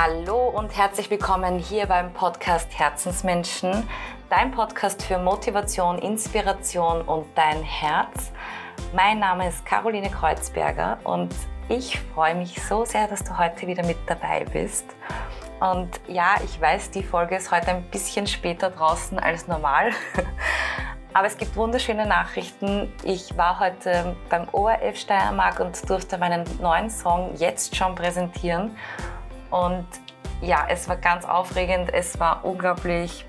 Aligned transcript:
Hallo 0.00 0.50
und 0.50 0.76
herzlich 0.76 1.10
willkommen 1.10 1.58
hier 1.58 1.86
beim 1.86 2.12
Podcast 2.12 2.68
Herzensmenschen, 2.78 3.82
dein 4.30 4.52
Podcast 4.52 5.02
für 5.02 5.18
Motivation, 5.18 5.98
Inspiration 5.98 7.02
und 7.02 7.26
dein 7.34 7.64
Herz. 7.64 8.30
Mein 8.94 9.18
Name 9.18 9.48
ist 9.48 9.66
Caroline 9.66 10.08
Kreuzberger 10.08 11.00
und 11.02 11.34
ich 11.68 11.98
freue 12.14 12.36
mich 12.36 12.62
so 12.62 12.84
sehr, 12.84 13.08
dass 13.08 13.24
du 13.24 13.36
heute 13.36 13.66
wieder 13.66 13.84
mit 13.84 13.96
dabei 14.06 14.44
bist. 14.44 14.86
Und 15.58 15.90
ja, 16.06 16.36
ich 16.44 16.60
weiß, 16.60 16.92
die 16.92 17.02
Folge 17.02 17.34
ist 17.34 17.50
heute 17.50 17.70
ein 17.70 17.82
bisschen 17.90 18.28
später 18.28 18.70
draußen 18.70 19.18
als 19.18 19.48
normal. 19.48 19.90
Aber 21.12 21.26
es 21.26 21.36
gibt 21.36 21.56
wunderschöne 21.56 22.06
Nachrichten. 22.06 22.92
Ich 23.02 23.36
war 23.36 23.58
heute 23.58 24.14
beim 24.30 24.46
ORF 24.52 24.96
Steiermark 24.96 25.58
und 25.58 25.90
durfte 25.90 26.18
meinen 26.18 26.44
neuen 26.60 26.88
Song 26.88 27.34
jetzt 27.34 27.74
schon 27.74 27.96
präsentieren. 27.96 28.76
Und 29.50 29.86
ja, 30.40 30.66
es 30.68 30.88
war 30.88 30.96
ganz 30.96 31.24
aufregend. 31.24 31.92
Es 31.92 32.18
war 32.20 32.44
unglaublich, 32.44 33.26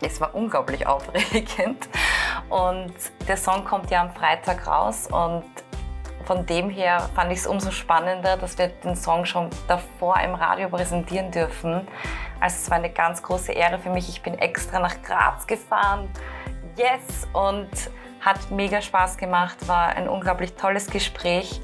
es 0.00 0.20
war 0.20 0.34
unglaublich 0.34 0.86
aufregend. 0.88 1.88
Und 2.48 2.94
der 3.28 3.36
Song 3.36 3.64
kommt 3.64 3.90
ja 3.90 4.02
am 4.02 4.14
Freitag 4.14 4.66
raus 4.66 5.08
und 5.08 5.44
von 6.24 6.44
dem 6.44 6.70
her 6.70 7.08
fand 7.14 7.30
ich 7.30 7.38
es 7.38 7.46
umso 7.46 7.70
spannender, 7.70 8.36
dass 8.36 8.58
wir 8.58 8.68
den 8.68 8.96
Song 8.96 9.24
schon 9.24 9.48
davor 9.68 10.18
im 10.20 10.34
Radio 10.34 10.68
präsentieren 10.68 11.30
dürfen. 11.30 11.86
Also 12.40 12.56
es 12.56 12.70
war 12.70 12.78
eine 12.78 12.90
ganz 12.90 13.22
große 13.22 13.52
Ehre 13.52 13.78
für 13.78 13.90
mich. 13.90 14.08
Ich 14.08 14.22
bin 14.22 14.34
extra 14.34 14.80
nach 14.80 15.00
Graz 15.02 15.46
gefahren. 15.46 16.08
Yes! 16.76 17.28
Und 17.32 17.70
hat 18.20 18.50
mega 18.50 18.82
Spaß 18.82 19.18
gemacht, 19.18 19.68
war 19.68 19.90
ein 19.90 20.08
unglaublich 20.08 20.54
tolles 20.54 20.88
Gespräch 20.88 21.60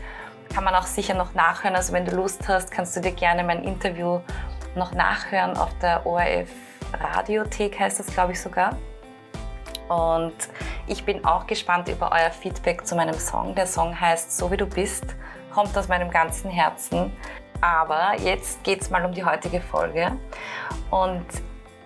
kann 0.55 0.65
man 0.65 0.75
auch 0.75 0.87
sicher 0.87 1.15
noch 1.15 1.35
nachhören. 1.35 1.77
Also 1.77 1.93
wenn 1.93 2.05
du 2.05 2.15
Lust 2.15 2.47
hast, 2.49 2.71
kannst 2.71 2.97
du 2.97 3.01
dir 3.01 3.13
gerne 3.13 3.45
mein 3.45 3.65
Interview 3.65 4.21
noch 4.75 4.93
nachhören 4.93 5.57
auf 5.57 5.71
der 5.81 6.07
ORF 6.07 6.49
Radiothek 6.93 7.79
heißt 7.79 8.01
das, 8.01 8.07
glaube 8.07 8.33
ich 8.33 8.41
sogar. 8.41 8.77
Und 9.89 10.35
ich 10.87 11.05
bin 11.05 11.25
auch 11.25 11.47
gespannt 11.47 11.89
über 11.89 12.11
euer 12.13 12.31
Feedback 12.31 12.87
zu 12.87 12.95
meinem 12.95 13.19
Song. 13.19 13.55
Der 13.55 13.67
Song 13.67 13.99
heißt 13.99 14.37
So 14.37 14.51
wie 14.51 14.57
du 14.57 14.67
bist, 14.67 15.05
kommt 15.53 15.77
aus 15.77 15.89
meinem 15.89 16.11
ganzen 16.11 16.51
Herzen. 16.51 17.13
Aber 17.61 18.15
jetzt 18.19 18.63
geht 18.65 18.83
es 18.83 18.91
mal 18.91 19.05
um 19.05 19.13
die 19.13 19.25
heutige 19.25 19.61
Folge. 19.61 20.17
Und 20.91 21.27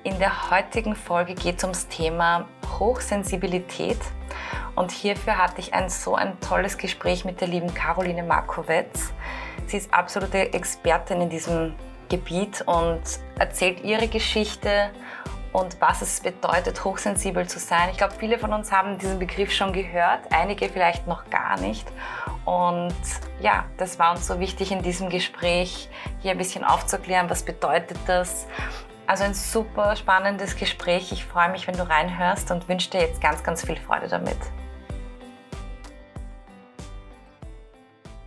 in 0.04 0.18
der 0.18 0.50
heutigen 0.50 0.94
Folge 0.94 1.34
geht 1.34 1.58
es 1.58 1.64
ums 1.64 1.88
Thema 1.88 2.46
Hochsensibilität. 2.78 3.98
Und 4.76 4.92
hierfür 4.92 5.38
hatte 5.38 5.60
ich 5.60 5.74
ein 5.74 5.88
so 5.88 6.14
ein 6.14 6.38
tolles 6.40 6.78
Gespräch 6.78 7.24
mit 7.24 7.40
der 7.40 7.48
lieben 7.48 7.72
Caroline 7.74 8.22
Markowitz. 8.22 9.12
Sie 9.66 9.78
ist 9.78 9.92
absolute 9.92 10.52
Expertin 10.52 11.22
in 11.22 11.30
diesem 11.30 11.74
Gebiet 12.08 12.62
und 12.66 13.00
erzählt 13.38 13.82
ihre 13.82 14.06
Geschichte 14.06 14.90
und 15.52 15.80
was 15.80 16.02
es 16.02 16.20
bedeutet, 16.20 16.84
hochsensibel 16.84 17.48
zu 17.48 17.58
sein. 17.58 17.88
Ich 17.90 17.96
glaube, 17.96 18.14
viele 18.18 18.38
von 18.38 18.52
uns 18.52 18.70
haben 18.70 18.98
diesen 18.98 19.18
Begriff 19.18 19.50
schon 19.50 19.72
gehört, 19.72 20.20
einige 20.30 20.68
vielleicht 20.68 21.06
noch 21.06 21.30
gar 21.30 21.58
nicht. 21.58 21.88
Und 22.44 22.94
ja, 23.40 23.64
das 23.78 23.98
war 23.98 24.12
uns 24.12 24.26
so 24.26 24.38
wichtig 24.38 24.70
in 24.70 24.82
diesem 24.82 25.08
Gespräch, 25.08 25.88
hier 26.20 26.32
ein 26.32 26.38
bisschen 26.38 26.62
aufzuklären, 26.62 27.30
was 27.30 27.42
bedeutet 27.42 27.98
das. 28.06 28.46
Also 29.06 29.24
ein 29.24 29.34
super 29.34 29.96
spannendes 29.96 30.56
Gespräch. 30.56 31.10
Ich 31.12 31.24
freue 31.24 31.48
mich, 31.48 31.66
wenn 31.66 31.76
du 31.76 31.88
reinhörst 31.88 32.50
und 32.50 32.68
wünsche 32.68 32.90
dir 32.90 33.00
jetzt 33.00 33.20
ganz, 33.20 33.42
ganz 33.42 33.64
viel 33.64 33.76
Freude 33.76 34.08
damit. 34.08 34.38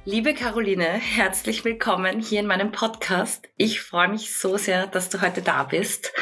Liebe 0.06 0.34
Caroline, 0.34 0.86
herzlich 0.86 1.66
willkommen 1.66 2.22
hier 2.22 2.40
in 2.40 2.48
meinem 2.48 2.72
Podcast. 2.72 3.50
Ich 3.58 3.82
freue 3.82 4.08
mich 4.08 4.34
so 4.34 4.58
sehr, 4.58 4.88
dass 4.88 5.10
du 5.10 5.22
heute 5.22 5.42
da 5.42 5.64
bist. 5.64 6.14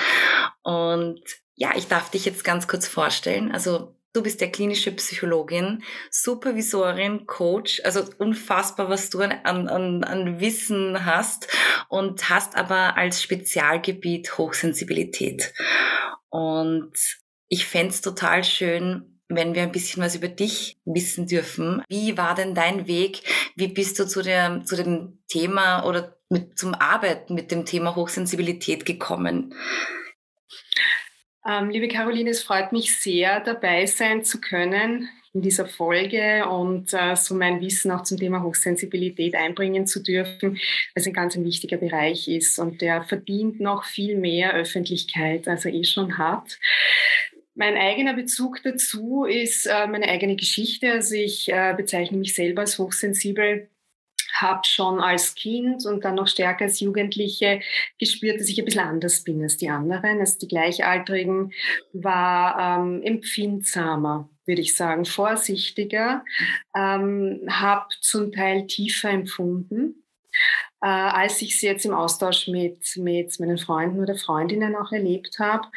Und 0.64 1.22
ja, 1.54 1.74
ich 1.76 1.88
darf 1.88 2.10
dich 2.10 2.26
jetzt 2.26 2.44
ganz 2.44 2.68
kurz 2.68 2.88
vorstellen. 2.88 3.52
Also 3.52 3.96
du 4.14 4.24
bist 4.24 4.42
ja 4.42 4.48
klinische 4.48 4.92
Psychologin, 4.94 5.84
Supervisorin, 6.10 7.28
Coach, 7.28 7.80
also 7.84 8.04
unfassbar, 8.18 8.90
was 8.90 9.12
du 9.12 9.22
an, 9.22 9.32
an, 9.44 10.04
an 10.04 10.40
Wissen 10.40 11.06
hast 11.06 11.48
und 11.88 12.30
hast 12.30 12.56
aber 12.56 12.98
als 12.98 13.22
Spezialgebiet 13.22 14.40
Hochsensibilität. 14.40 15.54
Und 16.30 16.94
ich 17.48 17.68
fände 17.68 17.94
es 17.94 18.02
total 18.02 18.44
schön, 18.44 19.17
wenn 19.30 19.56
wir 19.56 19.64
ein 19.64 19.72
bisschen 19.72 20.04
was 20.04 20.16
über 20.16 20.28
dich 20.28 20.78
wissen 20.86 21.28
dürfen. 21.28 21.84
Wie 21.90 22.18
war 22.18 22.36
denn 22.36 22.56
dein 22.56 22.88
Weg? 22.88 23.22
Wie 23.56 23.68
bist 23.68 24.00
du 24.00 24.08
zu, 24.08 24.22
der, 24.22 24.64
zu 24.66 24.76
dem 24.76 25.20
Thema 25.28 25.84
oder 25.86 26.18
mit, 26.30 26.58
zum 26.58 26.74
Arbeiten 26.74 27.36
mit 27.36 27.52
dem 27.52 27.66
Thema 27.66 27.96
Hochsensibilität 27.96 28.86
gekommen? 28.86 29.54
Ähm, 31.48 31.70
liebe 31.70 31.88
Caroline, 31.88 32.30
es 32.30 32.44
freut 32.44 32.72
mich 32.72 33.00
sehr, 33.00 33.40
dabei 33.40 33.86
sein 33.86 34.24
zu 34.24 34.42
können 34.42 35.08
in 35.34 35.42
dieser 35.42 35.66
Folge 35.66 36.48
und 36.50 36.94
äh, 36.94 37.16
so 37.16 37.36
mein 37.36 37.62
Wissen 37.62 37.92
auch 37.92 38.04
zum 38.04 38.18
Thema 38.18 38.44
Hochsensibilität 38.44 39.36
einbringen 39.36 39.86
zu 39.86 40.02
dürfen, 40.02 40.54
weil 40.54 40.60
es 40.96 41.06
ein 41.06 41.14
ganz 41.14 41.38
wichtiger 41.38 41.78
Bereich 41.78 42.28
ist 42.28 42.60
und 42.60 42.82
der 42.82 43.04
verdient 43.04 43.60
noch 43.60 43.86
viel 43.86 44.18
mehr 44.18 44.54
Öffentlichkeit, 44.54 45.48
als 45.48 45.64
er 45.64 45.74
eh 45.74 45.84
schon 45.84 46.18
hat. 46.18 46.58
Mein 47.58 47.76
eigener 47.76 48.14
Bezug 48.14 48.62
dazu 48.62 49.26
ist 49.26 49.66
äh, 49.66 49.88
meine 49.88 50.08
eigene 50.10 50.36
Geschichte. 50.36 50.92
Also 50.92 51.16
ich 51.16 51.52
äh, 51.52 51.74
bezeichne 51.76 52.20
mich 52.20 52.36
selber 52.36 52.62
als 52.62 52.78
hochsensibel 52.78 53.68
habe 54.34 54.62
schon 54.68 55.00
als 55.00 55.34
Kind 55.34 55.84
und 55.88 56.06
dann 56.06 56.14
noch 56.14 56.28
stärker 56.28 56.66
als 56.66 56.80
Jugendliche 56.80 57.60
gespürt, 57.98 58.40
dass 58.40 58.50
ich 58.50 58.60
ein 58.60 58.66
bisschen 58.66 58.82
anders 58.82 59.24
bin 59.24 59.42
als 59.42 59.58
die 59.58 59.70
anderen. 59.70 60.20
Also 60.20 60.38
die 60.38 60.48
Gleichaltrigen 60.48 61.52
war 61.94 62.80
ähm, 62.80 63.02
empfindsamer, 63.02 64.30
würde 64.46 64.62
ich 64.62 64.76
sagen, 64.76 65.06
vorsichtiger, 65.06 66.24
ähm, 66.76 67.42
habe 67.50 67.88
zum 68.02 68.32
Teil 68.32 68.68
tiefer 68.68 69.10
empfunden 69.10 70.04
äh, 70.82 70.88
als 70.88 71.42
ich 71.42 71.56
es 71.56 71.62
jetzt 71.62 71.86
im 71.86 71.94
Austausch 71.94 72.48
mit, 72.48 72.98
mit 72.98 73.40
meinen 73.40 73.58
Freunden 73.58 74.00
oder 74.00 74.16
Freundinnen 74.16 74.76
auch 74.76 74.92
erlebt 74.92 75.40
habe, 75.40 75.68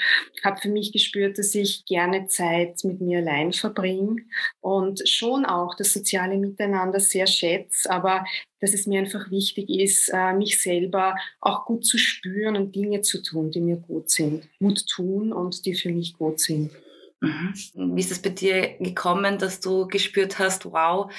habe 0.45 0.61
für 0.61 0.69
mich 0.69 0.93
gespürt, 0.93 1.39
dass 1.39 1.55
ich 1.55 1.85
gerne 1.87 2.27
Zeit 2.27 2.85
mit 2.85 3.01
mir 3.01 3.19
allein 3.19 3.53
verbringe 3.53 4.17
und 4.61 5.09
schon 5.09 5.47
auch 5.47 5.75
das 5.75 5.95
soziale 5.95 6.37
Miteinander 6.37 7.01
sehr 7.01 7.27
schätze, 7.27 7.91
aber 7.91 8.25
dass 8.61 8.75
es 8.75 8.87
mir 8.87 9.01
einfach 9.01 9.31
wichtig 9.31 9.71
ist, 9.71 10.11
äh, 10.13 10.35
mich 10.35 10.61
selber 10.61 11.17
auch 11.41 11.65
gut 11.65 11.87
zu 11.87 11.97
spüren 11.97 12.57
und 12.57 12.77
Dinge 12.77 13.01
zu 13.01 13.23
tun, 13.23 13.51
die 13.51 13.61
mir 13.61 13.77
gut 13.77 14.11
sind. 14.11 14.49
Gut 14.59 14.87
tun 14.87 15.33
und 15.33 15.65
die 15.65 15.75
für 15.75 15.91
mich 15.91 16.19
gut 16.19 16.41
sind. 16.41 16.73
Mhm. 17.21 17.55
Wie 17.97 18.01
ist 18.01 18.11
es 18.11 18.21
bei 18.21 18.31
dir 18.31 18.77
gekommen, 18.79 19.39
dass 19.39 19.61
du 19.61 19.87
gespürt 19.87 20.39
hast, 20.39 20.67
wow, 20.67 21.11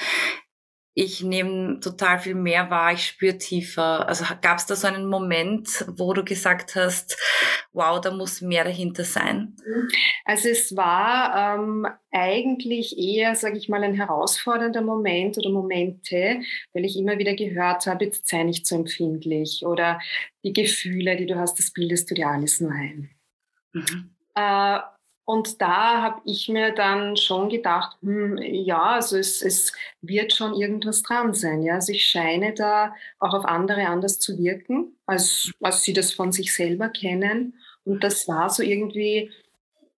ich 0.94 1.24
nehme 1.24 1.80
total 1.80 2.20
viel 2.20 2.36
mehr 2.36 2.70
wahr, 2.70 2.92
ich 2.94 3.06
spüre 3.06 3.38
tiefer. 3.38 4.08
Also 4.08 4.26
gab 4.42 4.58
es 4.58 4.66
da 4.66 4.76
so 4.76 4.88
einen 4.88 5.08
Moment, 5.08 5.86
wo 5.88 6.14
du 6.14 6.24
gesagt 6.24 6.76
hast, 6.76 7.18
wow, 7.72 8.02
da 8.02 8.12
muss 8.12 8.42
mehr 8.42 8.66
dahinter 8.66 9.06
sein? 9.06 9.56
Also 10.26 10.50
es 10.50 10.76
war 10.76 11.56
ähm, 11.58 11.88
eigentlich 12.12 12.98
eher, 12.98 13.36
sage 13.36 13.58
ich 13.58 13.70
mal, 13.70 13.84
ein 13.84 13.94
herausfordernder 13.94 14.82
Moment 14.82 15.38
oder 15.38 15.50
Momente, 15.50 16.42
weil 16.74 16.84
ich 16.84 16.98
immer 16.98 17.18
wieder 17.18 17.36
gehört 17.36 17.86
habe, 17.88 18.06
jetzt 18.06 18.28
sei 18.28 18.44
nicht 18.44 18.68
so 18.68 18.76
empfindlich 18.76 19.66
oder 19.66 20.00
die 20.44 20.54
Gefühle, 20.54 21.16
die 21.16 21.26
du 21.26 21.38
hast, 21.38 21.58
das 21.58 21.72
bildest 21.72 22.12
du 22.12 22.16
dir 22.16 22.28
alles 22.28 22.60
nur 22.60 22.72
ein. 22.72 23.10
Mhm. 23.72 24.16
Äh, 24.36 24.80
und 25.32 25.62
da 25.62 26.02
habe 26.02 26.22
ich 26.26 26.50
mir 26.50 26.72
dann 26.72 27.16
schon 27.16 27.48
gedacht, 27.48 27.96
hm, 28.02 28.38
ja, 28.42 28.96
also 28.96 29.16
es, 29.16 29.42
es 29.42 29.72
wird 30.02 30.34
schon 30.34 30.54
irgendwas 30.54 31.04
dran 31.04 31.34
sein. 31.34 31.62
Ja? 31.64 31.76
Also 31.76 31.94
ich 31.94 32.06
scheine 32.06 32.54
da 32.54 32.94
auch 33.18 33.34
auf 33.34 33.46
andere 33.46 33.88
anders 33.88 34.20
zu 34.20 34.38
wirken, 34.38 34.98
als, 35.06 35.50
als 35.62 35.84
sie 35.84 35.94
das 35.94 36.12
von 36.12 36.34
sich 36.34 36.54
selber 36.54 36.90
kennen. 36.90 37.54
Und 37.86 38.04
das 38.04 38.28
war 38.28 38.50
so 38.50 38.62
irgendwie 38.62 39.32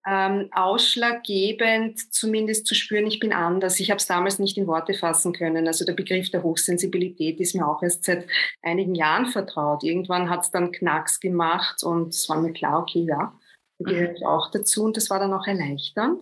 ähm, 0.06 0.50
ausschlaggebend, 0.52 2.14
zumindest 2.14 2.68
zu 2.68 2.76
spüren, 2.76 3.08
ich 3.08 3.18
bin 3.18 3.32
anders. 3.32 3.80
Ich 3.80 3.90
habe 3.90 3.98
es 3.98 4.06
damals 4.06 4.38
nicht 4.38 4.56
in 4.56 4.68
Worte 4.68 4.94
fassen 4.94 5.32
können. 5.32 5.66
Also 5.66 5.84
der 5.84 5.94
Begriff 5.94 6.30
der 6.30 6.44
Hochsensibilität 6.44 7.40
ist 7.40 7.56
mir 7.56 7.66
auch 7.66 7.82
erst 7.82 8.04
seit 8.04 8.28
einigen 8.62 8.94
Jahren 8.94 9.26
vertraut. 9.26 9.82
Irgendwann 9.82 10.30
hat 10.30 10.42
es 10.44 10.52
dann 10.52 10.70
Knacks 10.70 11.18
gemacht 11.18 11.82
und 11.82 12.10
es 12.10 12.28
war 12.28 12.40
mir 12.40 12.52
klar, 12.52 12.82
okay, 12.82 13.04
ja, 13.08 13.32
da 13.78 13.90
gehöre 13.90 14.12
ich 14.12 14.24
auch 14.24 14.50
dazu 14.50 14.84
und 14.84 14.96
das 14.96 15.10
war 15.10 15.18
dann 15.18 15.32
auch 15.32 15.46
erleichternd, 15.46 16.20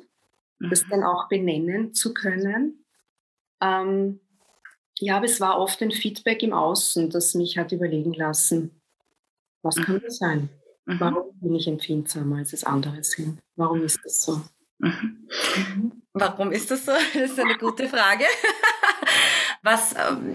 mhm. 0.59 0.71
das 0.71 0.85
dann 0.89 1.03
auch 1.03 1.29
benennen 1.29 1.95
zu 1.95 2.15
können. 2.15 2.85
Ähm, 3.61 4.21
ja, 4.99 5.17
aber 5.17 5.27
es 5.27 5.41
war 5.41 5.59
oft 5.59 5.83
ein 5.83 5.91
Feedback 5.91 6.43
im 6.43 6.53
Außen, 6.53 7.11
das 7.11 7.35
mich 7.35 7.59
hat 7.59 7.73
überlegen 7.73 8.13
lassen, 8.15 8.81
was 9.63 9.77
mhm. 9.77 9.83
kann 9.83 10.01
das 10.05 10.19
sein? 10.19 10.49
Mhm. 10.87 11.01
Warum 11.01 11.41
bin 11.41 11.55
ich 11.55 11.69
empfindsamer 11.69 12.39
als 12.39 12.53
es 12.53 12.65
andere 12.65 13.03
sind? 13.03 13.39
Warum 13.57 13.83
ist 13.83 14.01
das 14.05 14.23
so? 14.23 14.41
Mhm. 14.79 15.29
mhm. 15.77 16.03
Warum 16.15 16.53
ist 16.53 16.71
das 16.71 16.85
so? 16.85 16.93
Das 16.93 17.31
ist 17.31 17.41
eine 17.41 17.57
gute 17.57 17.89
Frage. 17.89 18.25
Was, 19.63 19.95
ähm, 19.95 20.35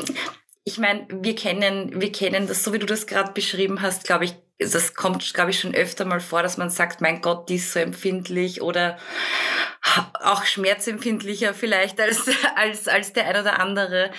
ich 0.64 0.78
meine, 0.78 1.08
wir 1.10 1.36
kennen, 1.36 2.02
wir 2.02 2.12
kennen 2.12 2.48
das, 2.48 2.64
so 2.64 2.74
wie 2.74 2.80
du 2.80 2.86
das 2.86 3.08
gerade 3.08 3.32
beschrieben 3.34 3.82
hast, 3.82 4.06
glaube 4.06 4.26
ich, 4.26 4.36
das 4.60 4.96
kommt, 4.96 5.34
glaube 5.34 5.52
ich, 5.52 5.60
schon 5.60 5.76
öfter 5.76 6.06
mal 6.06 6.20
vor, 6.20 6.42
dass 6.42 6.58
man 6.58 6.70
sagt, 6.70 7.02
mein 7.02 7.22
Gott, 7.22 7.50
die 7.50 7.56
ist 7.56 7.74
so 7.74 7.80
empfindlich 7.80 8.62
oder 8.62 8.98
auch 10.22 10.46
schmerzempfindlicher 10.46 11.54
vielleicht 11.54 12.00
als, 12.02 12.28
als, 12.56 12.88
als 12.88 13.14
der 13.14 13.28
ein 13.28 13.42
oder 13.42 13.60
andere. 13.60 14.12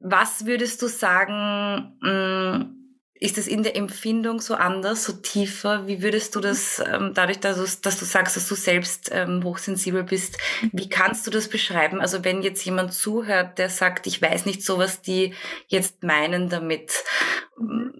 Was 0.00 0.46
würdest 0.46 0.80
du 0.82 0.88
sagen, 0.88 1.96
mm, 2.00 2.82
ist 3.20 3.38
es 3.38 3.46
in 3.46 3.62
der 3.62 3.76
Empfindung 3.76 4.40
so 4.40 4.54
anders, 4.54 5.04
so 5.04 5.12
tiefer? 5.12 5.86
Wie 5.86 6.02
würdest 6.02 6.34
du 6.34 6.40
das, 6.40 6.82
ähm, 6.84 7.12
dadurch, 7.14 7.38
dass 7.38 7.56
du, 7.56 7.80
dass 7.82 7.98
du 7.98 8.04
sagst, 8.04 8.36
dass 8.36 8.48
du 8.48 8.56
selbst 8.56 9.10
ähm, 9.12 9.44
hochsensibel 9.44 10.02
bist, 10.02 10.38
wie 10.72 10.88
kannst 10.88 11.26
du 11.26 11.30
das 11.30 11.48
beschreiben? 11.48 12.00
Also 12.00 12.24
wenn 12.24 12.42
jetzt 12.42 12.64
jemand 12.64 12.94
zuhört, 12.94 13.58
der 13.58 13.68
sagt, 13.68 14.08
ich 14.08 14.20
weiß 14.20 14.44
nicht 14.44 14.64
so, 14.64 14.78
was 14.78 15.02
die 15.02 15.34
jetzt 15.68 16.02
meinen 16.02 16.48
damit, 16.48 17.04
mhm. 17.56 17.92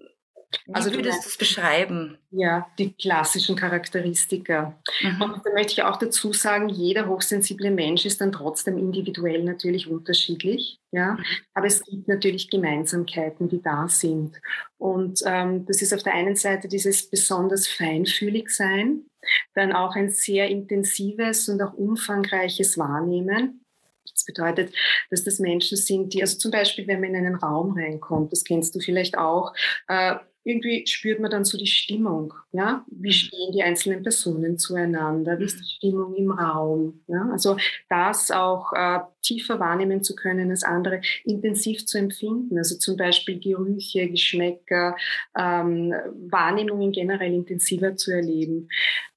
Wie 0.65 0.73
also 0.73 0.93
würdest 0.93 1.25
du 1.25 1.29
es 1.29 1.37
beschreiben? 1.37 2.17
Ja, 2.31 2.67
die 2.77 2.93
klassischen 2.93 3.55
Charakteristika. 3.55 4.79
Mhm. 5.01 5.21
Und 5.21 5.45
da 5.45 5.51
möchte 5.53 5.73
ich 5.73 5.83
auch 5.83 5.97
dazu 5.97 6.33
sagen, 6.33 6.69
jeder 6.69 7.07
hochsensible 7.07 7.71
Mensch 7.71 8.05
ist 8.05 8.21
dann 8.21 8.31
trotzdem 8.31 8.77
individuell 8.77 9.43
natürlich 9.43 9.87
unterschiedlich. 9.87 10.79
Ja? 10.91 11.13
Mhm. 11.13 11.23
Aber 11.53 11.67
es 11.67 11.83
gibt 11.83 12.07
natürlich 12.07 12.49
Gemeinsamkeiten, 12.49 13.49
die 13.49 13.61
da 13.61 13.87
sind. 13.87 14.39
Und 14.77 15.21
ähm, 15.25 15.65
das 15.65 15.81
ist 15.81 15.93
auf 15.93 16.03
der 16.03 16.13
einen 16.13 16.35
Seite 16.35 16.67
dieses 16.67 17.09
besonders 17.09 17.67
feinfühlig 17.67 18.49
sein, 18.49 19.05
dann 19.53 19.73
auch 19.73 19.95
ein 19.95 20.09
sehr 20.09 20.49
intensives 20.49 21.49
und 21.49 21.61
auch 21.61 21.73
umfangreiches 21.73 22.77
Wahrnehmen. 22.77 23.63
Das 24.11 24.25
bedeutet, 24.25 24.73
dass 25.09 25.23
das 25.23 25.39
Menschen 25.39 25.77
sind, 25.77 26.13
die, 26.13 26.21
also 26.21 26.37
zum 26.37 26.51
Beispiel, 26.51 26.87
wenn 26.87 27.01
man 27.01 27.09
in 27.09 27.25
einen 27.25 27.35
Raum 27.35 27.75
reinkommt, 27.77 28.31
das 28.31 28.43
kennst 28.43 28.75
du 28.75 28.79
vielleicht 28.79 29.17
auch, 29.17 29.53
äh, 29.87 30.15
irgendwie 30.43 30.85
spürt 30.85 31.19
man 31.19 31.31
dann 31.31 31.45
so 31.45 31.57
die 31.57 31.67
Stimmung. 31.67 32.33
Ja? 32.51 32.85
Wie 32.87 33.07
mhm. 33.07 33.13
stehen 33.13 33.51
die 33.53 33.63
einzelnen 33.63 34.03
Personen 34.03 34.57
zueinander? 34.57 35.39
Wie 35.39 35.45
ist 35.45 35.59
die 35.59 35.75
Stimmung 35.75 36.15
im 36.15 36.31
Raum? 36.31 37.01
Ja? 37.07 37.29
Also 37.31 37.57
das 37.89 38.29
auch 38.31 38.73
äh, 38.73 38.99
tiefer 39.21 39.59
wahrnehmen 39.59 40.03
zu 40.03 40.15
können 40.15 40.49
als 40.49 40.63
andere, 40.63 41.01
intensiv 41.23 41.85
zu 41.85 41.97
empfinden. 41.97 42.57
Also 42.57 42.77
zum 42.77 42.97
Beispiel 42.97 43.39
Gerüche, 43.39 44.09
Geschmäcker, 44.09 44.97
ähm, 45.37 45.93
Wahrnehmungen 46.29 46.91
generell 46.91 47.33
intensiver 47.33 47.95
zu 47.95 48.11
erleben. 48.11 48.67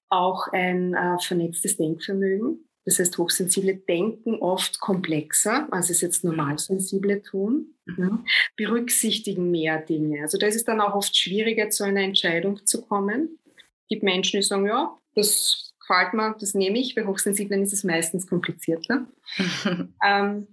Auch 0.08 0.46
ein 0.52 0.94
äh, 0.94 1.18
vernetztes 1.20 1.76
Denkvermögen. 1.76 2.65
Das 2.86 3.00
heißt, 3.00 3.18
Hochsensible 3.18 3.74
denken 3.74 4.36
oft 4.36 4.78
komplexer, 4.80 5.68
als 5.72 5.90
es 5.90 6.00
jetzt 6.00 6.22
Normalsensible 6.22 7.20
tun, 7.20 7.74
mhm. 7.84 8.24
berücksichtigen 8.56 9.50
mehr 9.50 9.80
Dinge. 9.80 10.22
Also 10.22 10.38
da 10.38 10.46
ist 10.46 10.54
es 10.54 10.64
dann 10.64 10.80
auch 10.80 10.94
oft 10.94 11.14
schwieriger, 11.16 11.68
zu 11.68 11.84
einer 11.84 12.02
Entscheidung 12.02 12.64
zu 12.64 12.82
kommen. 12.82 13.38
Es 13.56 13.88
gibt 13.88 14.04
Menschen, 14.04 14.40
die 14.40 14.46
sagen, 14.46 14.66
ja, 14.66 14.96
das 15.16 15.74
gefällt 15.80 16.14
mir, 16.14 16.36
das 16.38 16.54
nehme 16.54 16.78
ich. 16.78 16.94
Bei 16.94 17.04
Hochsensiblen 17.04 17.62
ist 17.62 17.72
es 17.72 17.82
meistens 17.82 18.28
komplizierter. 18.28 19.06
ähm, 20.04 20.46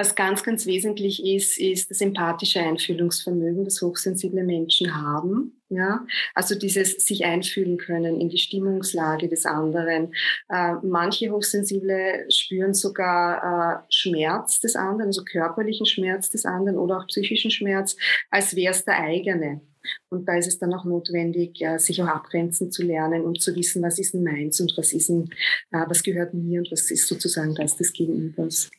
was 0.00 0.14
ganz, 0.14 0.42
ganz 0.42 0.64
wesentlich 0.64 1.22
ist, 1.22 1.58
ist 1.58 1.90
das 1.90 2.00
empathische 2.00 2.58
Einfühlungsvermögen, 2.58 3.66
das 3.66 3.82
hochsensible 3.82 4.42
Menschen 4.42 4.94
haben. 4.94 5.60
Ja, 5.68 6.06
also 6.34 6.58
dieses 6.58 6.94
sich 7.06 7.24
einfühlen 7.26 7.76
können 7.76 8.18
in 8.18 8.30
die 8.30 8.38
Stimmungslage 8.38 9.28
des 9.28 9.44
anderen. 9.44 10.12
Äh, 10.48 10.74
manche 10.82 11.30
Hochsensible 11.30 12.24
spüren 12.28 12.72
sogar 12.72 13.36
äh, 13.44 13.82
Schmerz 13.90 14.58
des 14.60 14.74
anderen, 14.74 15.08
also 15.08 15.22
körperlichen 15.22 15.86
Schmerz 15.86 16.30
des 16.30 16.46
anderen 16.46 16.78
oder 16.78 16.96
auch 16.96 17.06
psychischen 17.06 17.50
Schmerz, 17.50 17.94
als 18.30 18.56
wäre 18.56 18.72
es 18.72 18.84
der 18.84 19.00
eigene. 19.00 19.60
Und 20.08 20.26
da 20.26 20.36
ist 20.36 20.48
es 20.48 20.58
dann 20.58 20.74
auch 20.74 20.84
notwendig, 20.84 21.62
sich 21.76 22.02
auch 22.02 22.08
abgrenzen 22.08 22.70
zu 22.72 22.82
lernen 22.82 23.22
und 23.22 23.40
zu 23.40 23.54
wissen, 23.54 23.82
was 23.82 23.98
ist 23.98 24.14
denn 24.14 24.24
meins 24.24 24.60
und 24.60 24.72
was 24.76 24.92
ist 24.92 25.08
denn, 25.10 25.28
äh, 25.72 25.84
was 25.86 26.02
gehört 26.02 26.34
mir 26.34 26.60
und 26.60 26.72
was 26.72 26.90
ist 26.90 27.06
sozusagen 27.06 27.54
das 27.54 27.76
des 27.76 27.92
Gegenübers. 27.92 28.70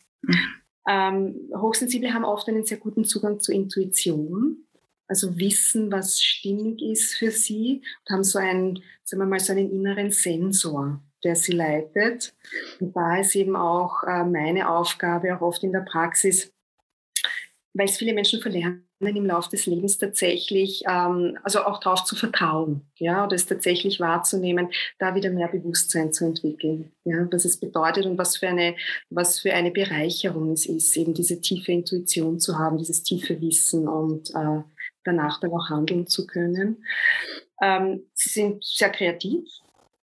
Ähm, 0.88 1.50
Hochsensible 1.56 2.14
haben 2.14 2.26
oft 2.26 2.48
einen 2.48 2.66
sehr 2.66 2.78
guten 2.78 3.06
Zugang 3.06 3.40
zur 3.40 3.56
Intuition, 3.56 4.66
also 5.08 5.38
wissen, 5.38 5.92
was 5.92 6.22
stimmig 6.22 6.82
ist 6.82 7.16
für 7.16 7.32
sie 7.32 7.84
und 8.00 8.14
haben 8.14 8.24
so 8.24 8.40
einen, 8.40 8.82
sagen 9.04 9.22
wir 9.22 9.28
mal, 9.28 9.40
so 9.40 9.52
einen 9.52 9.72
inneren 9.72 10.12
Sensor, 10.12 11.02
der 11.24 11.36
sie 11.36 11.52
leitet. 11.52 12.34
Und 12.80 12.96
da 12.96 13.20
ist 13.20 13.36
eben 13.36 13.56
auch 13.56 14.04
äh, 14.04 14.24
meine 14.24 14.70
Aufgabe, 14.70 15.36
auch 15.36 15.42
oft 15.42 15.64
in 15.64 15.72
der 15.72 15.82
Praxis, 15.82 16.54
weil 17.74 17.88
es 17.88 17.98
viele 17.98 18.14
Menschen 18.14 18.42
verlernen 18.42 18.91
im 19.08 19.26
Laufe 19.26 19.50
des 19.50 19.66
Lebens 19.66 19.98
tatsächlich, 19.98 20.84
ähm, 20.88 21.38
also 21.44 21.64
auch 21.64 21.80
darauf 21.80 22.04
zu 22.04 22.16
vertrauen, 22.16 22.82
ja, 22.96 23.26
oder 23.26 23.36
es 23.36 23.46
tatsächlich 23.46 24.00
wahrzunehmen, 24.00 24.70
da 25.00 25.16
wieder 25.16 25.30
mehr 25.30 25.48
Bewusstsein 25.48 26.14
zu 26.14 26.26
entwickeln, 26.26 26.92
ja, 27.04 27.28
was 27.32 27.46
es 27.46 27.58
bedeutet 27.58 28.06
und 28.06 28.18
was 28.18 28.38
für 28.38 28.48
eine, 28.48 28.76
was 29.10 29.40
für 29.40 29.54
eine 29.54 29.72
Bereicherung 29.72 30.52
es 30.52 30.66
ist, 30.66 30.96
eben 30.98 31.14
diese 31.14 31.42
tiefe 31.42 31.72
Intuition 31.72 32.40
zu 32.40 32.58
haben, 32.58 32.78
dieses 32.78 33.04
tiefe 33.04 33.40
Wissen 33.42 33.88
und 33.88 34.30
äh, 34.32 34.62
danach 35.04 35.40
dann 35.40 35.52
auch 35.52 35.70
handeln 35.70 36.08
zu 36.08 36.28
können. 36.28 36.84
Ähm, 37.62 38.06
sie 38.14 38.30
sind 38.30 38.64
sehr 38.64 38.90
kreativ, 38.90 39.48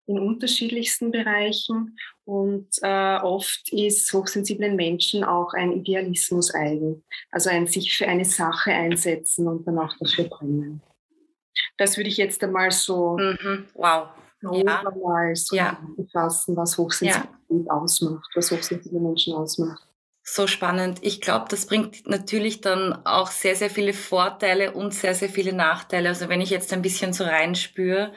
in 0.07 0.19
unterschiedlichsten 0.19 1.12
Bereichen 1.12 1.98
und 2.25 2.68
äh, 2.81 3.18
oft 3.19 3.71
ist 3.71 4.12
hochsensiblen 4.12 4.75
Menschen 4.75 5.24
auch 5.24 5.54
ein 5.54 5.74
Idealismus 5.74 6.54
eigen, 6.54 7.04
also 7.31 7.50
ein 7.50 7.68
sich 7.68 7.95
für 7.95 8.07
eine 8.07 8.25
Sache 8.25 8.71
einsetzen 8.71 9.48
und 9.48 9.68
dann 9.68 9.80
auch 9.80 9.94
dafür 10.00 10.25
brennen. 10.25 10.81
Das 11.77 11.98
würde 11.98 12.09
ich 12.09 12.18
jetzt 12.18 12.44
einmal 12.44 12.71
so 12.71 13.18
mhm. 13.18 13.65
wow. 13.74 14.09
Ja. 14.42 14.83
mal 14.83 15.36
so 15.36 15.56
ja. 15.56 15.80
fassen, 16.12 16.56
was 16.56 16.77
Hochsensibilität 16.77 17.65
ja. 17.65 17.71
ausmacht, 17.71 18.30
was 18.36 18.51
hochsensible 18.51 19.00
Menschen 19.00 19.33
ausmacht. 19.33 19.86
So 20.29 20.45
spannend. 20.45 21.00
Ich 21.03 21.21
glaube, 21.21 21.45
das 21.50 21.68
bringt 21.68 22.06
natürlich 22.06 22.59
dann 22.59 23.06
auch 23.06 23.31
sehr, 23.31 23.56
sehr 23.56 23.69
viele 23.69 23.94
Vorteile 23.94 24.74
und 24.74 24.94
sehr, 24.94 25.15
sehr 25.15 25.29
viele 25.29 25.53
Nachteile. 25.53 26.09
Also 26.09 26.27
wenn 26.27 26.41
ich 26.41 26.50
jetzt 26.50 26.74
ein 26.74 26.81
bisschen 26.81 27.13
so 27.13 27.24
reinspüre, 27.24 28.12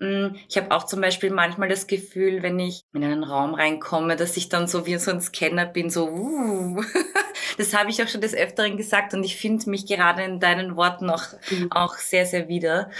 hm, 0.00 0.36
ich 0.48 0.56
habe 0.56 0.70
auch 0.74 0.84
zum 0.84 1.02
Beispiel 1.02 1.28
manchmal 1.28 1.68
das 1.68 1.86
Gefühl, 1.86 2.42
wenn 2.42 2.58
ich 2.58 2.84
in 2.94 3.04
einen 3.04 3.24
Raum 3.24 3.52
reinkomme, 3.52 4.16
dass 4.16 4.38
ich 4.38 4.48
dann 4.48 4.68
so 4.68 4.86
wie 4.86 4.96
so 4.96 5.10
ein 5.10 5.20
Scanner 5.20 5.66
bin, 5.66 5.90
so, 5.90 6.08
uh. 6.08 6.82
das 7.58 7.76
habe 7.76 7.90
ich 7.90 8.02
auch 8.02 8.08
schon 8.08 8.22
des 8.22 8.34
Öfteren 8.34 8.78
gesagt 8.78 9.12
und 9.12 9.22
ich 9.22 9.36
finde 9.36 9.68
mich 9.68 9.84
gerade 9.84 10.22
in 10.22 10.40
deinen 10.40 10.76
Worten 10.76 11.10
auch, 11.10 11.24
mhm. 11.50 11.70
auch 11.72 11.96
sehr, 11.96 12.24
sehr 12.24 12.48
wieder. 12.48 12.90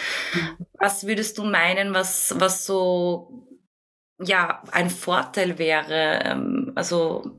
Was 0.74 1.06
würdest 1.06 1.38
du 1.38 1.44
meinen, 1.44 1.94
was, 1.94 2.34
was 2.36 2.66
so, 2.66 3.46
ja, 4.22 4.62
ein 4.70 4.90
Vorteil 4.90 5.58
wäre? 5.58 6.20
Ähm, 6.24 6.72
also, 6.74 7.38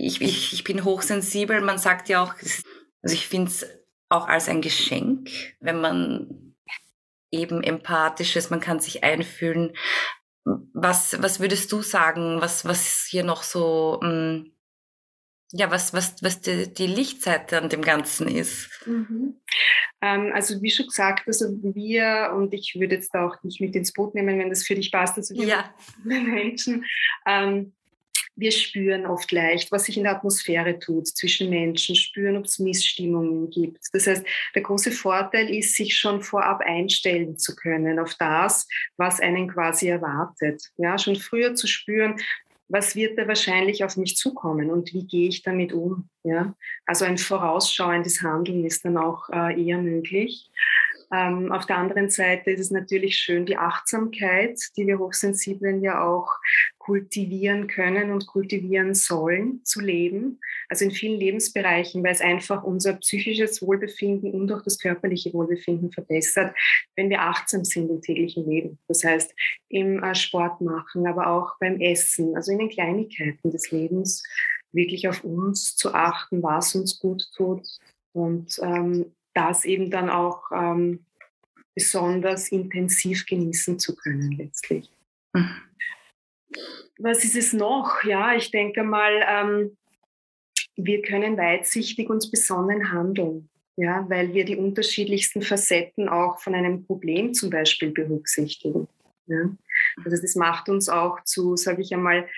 ich, 0.00 0.20
ich, 0.20 0.52
ich 0.52 0.64
bin 0.64 0.84
hochsensibel. 0.84 1.60
Man 1.60 1.78
sagt 1.78 2.08
ja 2.08 2.22
auch, 2.22 2.34
also 2.34 3.14
ich 3.14 3.26
finde 3.26 3.50
es 3.50 3.66
auch 4.08 4.28
als 4.28 4.48
ein 4.48 4.62
Geschenk, 4.62 5.30
wenn 5.60 5.80
man 5.80 6.54
eben 7.30 7.62
empathisch 7.62 8.36
ist, 8.36 8.50
man 8.50 8.60
kann 8.60 8.80
sich 8.80 9.04
einfühlen. 9.04 9.72
Was, 10.44 11.20
was 11.20 11.40
würdest 11.40 11.72
du 11.72 11.82
sagen, 11.82 12.40
was, 12.40 12.64
was 12.64 13.06
hier 13.10 13.24
noch 13.24 13.42
so, 13.42 13.98
hm, 14.00 14.52
ja, 15.52 15.70
was, 15.70 15.92
was, 15.92 16.22
was 16.22 16.40
die, 16.40 16.72
die 16.72 16.86
Lichtseite 16.86 17.58
an 17.58 17.68
dem 17.68 17.82
Ganzen 17.82 18.28
ist? 18.28 18.68
Mhm. 18.86 19.40
Ähm, 20.02 20.32
also 20.34 20.60
wie 20.62 20.70
schon 20.70 20.86
gesagt, 20.86 21.26
also 21.26 21.46
wir, 21.62 22.32
und 22.36 22.52
ich 22.52 22.76
würde 22.78 22.96
jetzt 22.96 23.14
auch 23.14 23.42
nicht 23.42 23.60
mit 23.60 23.74
ins 23.74 23.92
Boot 23.92 24.14
nehmen, 24.14 24.38
wenn 24.38 24.50
das 24.50 24.64
für 24.64 24.74
dich 24.74 24.92
passt, 24.92 25.16
also 25.16 25.34
wir 25.34 25.46
ja. 25.46 25.74
Menschen, 26.04 26.84
ähm, 27.26 27.74
wir 28.36 28.52
spüren 28.52 29.06
oft 29.06 29.32
leicht, 29.32 29.72
was 29.72 29.84
sich 29.84 29.96
in 29.96 30.04
der 30.04 30.16
Atmosphäre 30.16 30.78
tut 30.78 31.08
zwischen 31.08 31.50
Menschen, 31.50 31.96
spüren, 31.96 32.36
ob 32.36 32.44
es 32.44 32.58
Missstimmungen 32.58 33.50
gibt. 33.50 33.84
Das 33.92 34.06
heißt, 34.06 34.24
der 34.54 34.62
große 34.62 34.92
Vorteil 34.92 35.48
ist, 35.48 35.74
sich 35.74 35.96
schon 35.96 36.22
vorab 36.22 36.60
einstellen 36.60 37.38
zu 37.38 37.56
können 37.56 37.98
auf 37.98 38.14
das, 38.14 38.68
was 38.96 39.20
einen 39.20 39.48
quasi 39.48 39.88
erwartet. 39.88 40.62
Ja, 40.76 40.98
schon 40.98 41.16
früher 41.16 41.54
zu 41.54 41.66
spüren, 41.66 42.16
was 42.68 42.96
wird 42.96 43.16
da 43.16 43.28
wahrscheinlich 43.28 43.84
auf 43.84 43.96
mich 43.96 44.16
zukommen 44.16 44.70
und 44.70 44.92
wie 44.92 45.06
gehe 45.06 45.28
ich 45.28 45.42
damit 45.42 45.72
um? 45.72 46.08
Ja, 46.24 46.54
also 46.84 47.04
ein 47.04 47.16
vorausschauendes 47.16 48.22
Handeln 48.22 48.64
ist 48.64 48.84
dann 48.84 48.96
auch 48.96 49.28
äh, 49.30 49.62
eher 49.62 49.78
möglich. 49.78 50.50
Ähm, 51.12 51.52
auf 51.52 51.66
der 51.66 51.78
anderen 51.78 52.10
Seite 52.10 52.50
ist 52.50 52.60
es 52.60 52.70
natürlich 52.70 53.16
schön, 53.16 53.46
die 53.46 53.56
Achtsamkeit, 53.56 54.58
die 54.76 54.86
wir 54.86 54.98
Hochsensiblen 54.98 55.82
ja 55.82 56.04
auch 56.04 56.28
kultivieren 56.78 57.66
können 57.66 58.12
und 58.12 58.26
kultivieren 58.26 58.94
sollen, 58.94 59.64
zu 59.64 59.80
leben. 59.80 60.38
Also 60.68 60.84
in 60.84 60.92
vielen 60.92 61.18
Lebensbereichen, 61.18 62.02
weil 62.04 62.12
es 62.12 62.20
einfach 62.20 62.62
unser 62.62 62.94
psychisches 62.94 63.60
Wohlbefinden 63.60 64.32
und 64.32 64.52
auch 64.52 64.62
das 64.62 64.78
körperliche 64.78 65.32
Wohlbefinden 65.32 65.90
verbessert, 65.90 66.56
wenn 66.94 67.10
wir 67.10 67.22
achtsam 67.22 67.64
sind 67.64 67.90
im 67.90 68.00
täglichen 68.00 68.48
Leben. 68.48 68.78
Das 68.88 69.02
heißt, 69.04 69.34
im 69.68 70.02
äh, 70.02 70.14
Sport 70.14 70.60
machen, 70.60 71.06
aber 71.06 71.28
auch 71.28 71.58
beim 71.58 71.80
Essen, 71.80 72.36
also 72.36 72.52
in 72.52 72.58
den 72.58 72.70
Kleinigkeiten 72.70 73.50
des 73.50 73.70
Lebens, 73.70 74.22
wirklich 74.72 75.08
auf 75.08 75.24
uns 75.24 75.74
zu 75.74 75.92
achten, 75.94 76.42
was 76.42 76.74
uns 76.74 76.98
gut 76.98 77.26
tut 77.34 77.66
Und 78.12 78.58
ähm, 78.62 79.12
das 79.36 79.64
eben 79.64 79.90
dann 79.90 80.08
auch 80.08 80.50
ähm, 80.52 81.04
besonders 81.74 82.48
intensiv 82.48 83.26
genießen 83.26 83.78
zu 83.78 83.94
können 83.94 84.32
letztlich. 84.32 84.90
Mhm. 85.32 85.50
Was 86.98 87.24
ist 87.24 87.36
es 87.36 87.52
noch? 87.52 88.02
Ja, 88.04 88.34
ich 88.34 88.50
denke 88.50 88.82
mal, 88.82 89.12
ähm, 89.28 89.76
wir 90.76 91.02
können 91.02 91.36
weitsichtig 91.36 92.08
uns 92.08 92.30
besonnen 92.30 92.92
handeln, 92.92 93.50
ja, 93.76 94.08
weil 94.08 94.32
wir 94.32 94.44
die 94.44 94.56
unterschiedlichsten 94.56 95.42
Facetten 95.42 96.08
auch 96.08 96.40
von 96.40 96.54
einem 96.54 96.86
Problem 96.86 97.34
zum 97.34 97.50
Beispiel 97.50 97.90
berücksichtigen. 97.90 98.88
Ja. 99.26 99.50
Also 100.04 100.22
das 100.22 100.34
macht 100.34 100.68
uns 100.68 100.88
auch 100.88 101.22
zu, 101.24 101.56
sage 101.56 101.82
ich 101.82 101.92
einmal, 101.92 102.28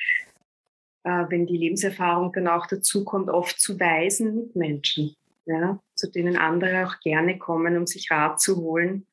äh, 1.04 1.24
wenn 1.28 1.46
die 1.46 1.56
Lebenserfahrung 1.56 2.32
dann 2.32 2.48
auch 2.48 2.66
dazu 2.66 3.04
kommt, 3.04 3.28
oft 3.30 3.60
zu 3.60 3.78
weisen 3.78 4.34
Mitmenschen, 4.34 5.14
ja, 5.48 5.80
zu 5.94 6.10
denen 6.10 6.36
andere 6.36 6.86
auch 6.86 7.00
gerne 7.00 7.38
kommen, 7.38 7.76
um 7.76 7.86
sich 7.86 8.10
Rat 8.10 8.40
zu 8.40 8.56
holen, 8.58 9.06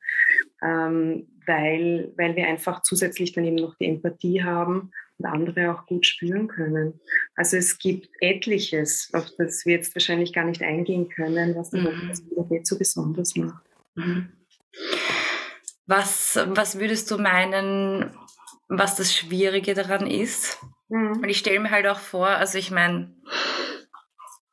ähm, 0.62 1.28
weil, 1.48 2.12
weil 2.18 2.36
wir 2.36 2.48
einfach 2.48 2.82
zusätzlich 2.82 3.32
dann 3.32 3.46
eben 3.46 3.56
noch 3.56 3.76
die 3.76 3.86
Empathie 3.86 4.44
haben 4.44 4.92
und 5.18 5.26
andere 5.26 5.72
auch 5.72 5.86
gut 5.86 6.06
spüren 6.06 6.48
können. 6.48 7.00
Also 7.36 7.58
es 7.58 7.78
gibt 7.78 8.10
etliches, 8.20 9.10
auf 9.14 9.32
das 9.38 9.66
wir 9.66 9.76
jetzt 9.76 9.96
wahrscheinlich 9.96 10.34
gar 10.34 10.44
nicht 10.44 10.62
eingehen 10.62 11.10
können, 11.10 11.56
was 11.56 11.72
mhm. 11.72 12.12
so 12.64 12.78
besonders 12.78 13.36
macht. 13.36 13.64
Mhm. 13.96 14.30
Was, 15.88 16.38
was 16.48 16.80
würdest 16.80 17.10
du 17.12 17.18
meinen, 17.18 18.12
was 18.68 18.96
das 18.96 19.16
Schwierige 19.16 19.74
daran 19.74 20.08
ist? 20.08 20.58
Mhm. 20.90 21.22
Und 21.22 21.30
ich 21.30 21.38
stelle 21.38 21.60
mir 21.62 21.72
halt 21.72 21.88
auch 21.88 22.00
vor, 22.00 22.28
also 22.28 22.58
ich 22.58 22.72
meine, 22.72 23.16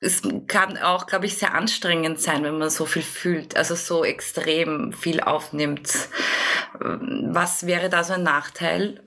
es 0.02 0.23
kann 0.49 0.76
auch, 0.78 1.06
glaube 1.06 1.26
ich, 1.26 1.38
sehr 1.38 1.54
anstrengend 1.54 2.21
sein, 2.21 2.42
wenn 2.42 2.59
man 2.59 2.71
so 2.71 2.87
viel 2.87 3.02
fühlt, 3.02 3.56
also 3.56 3.76
so 3.76 4.04
extrem 4.04 4.92
viel 4.92 5.21
aufnimmt. 5.21 6.09
Was 6.80 7.66
wäre 7.66 7.88
da 7.88 8.02
so 8.02 8.14
ein 8.14 8.25
Nachteil? 8.25 9.00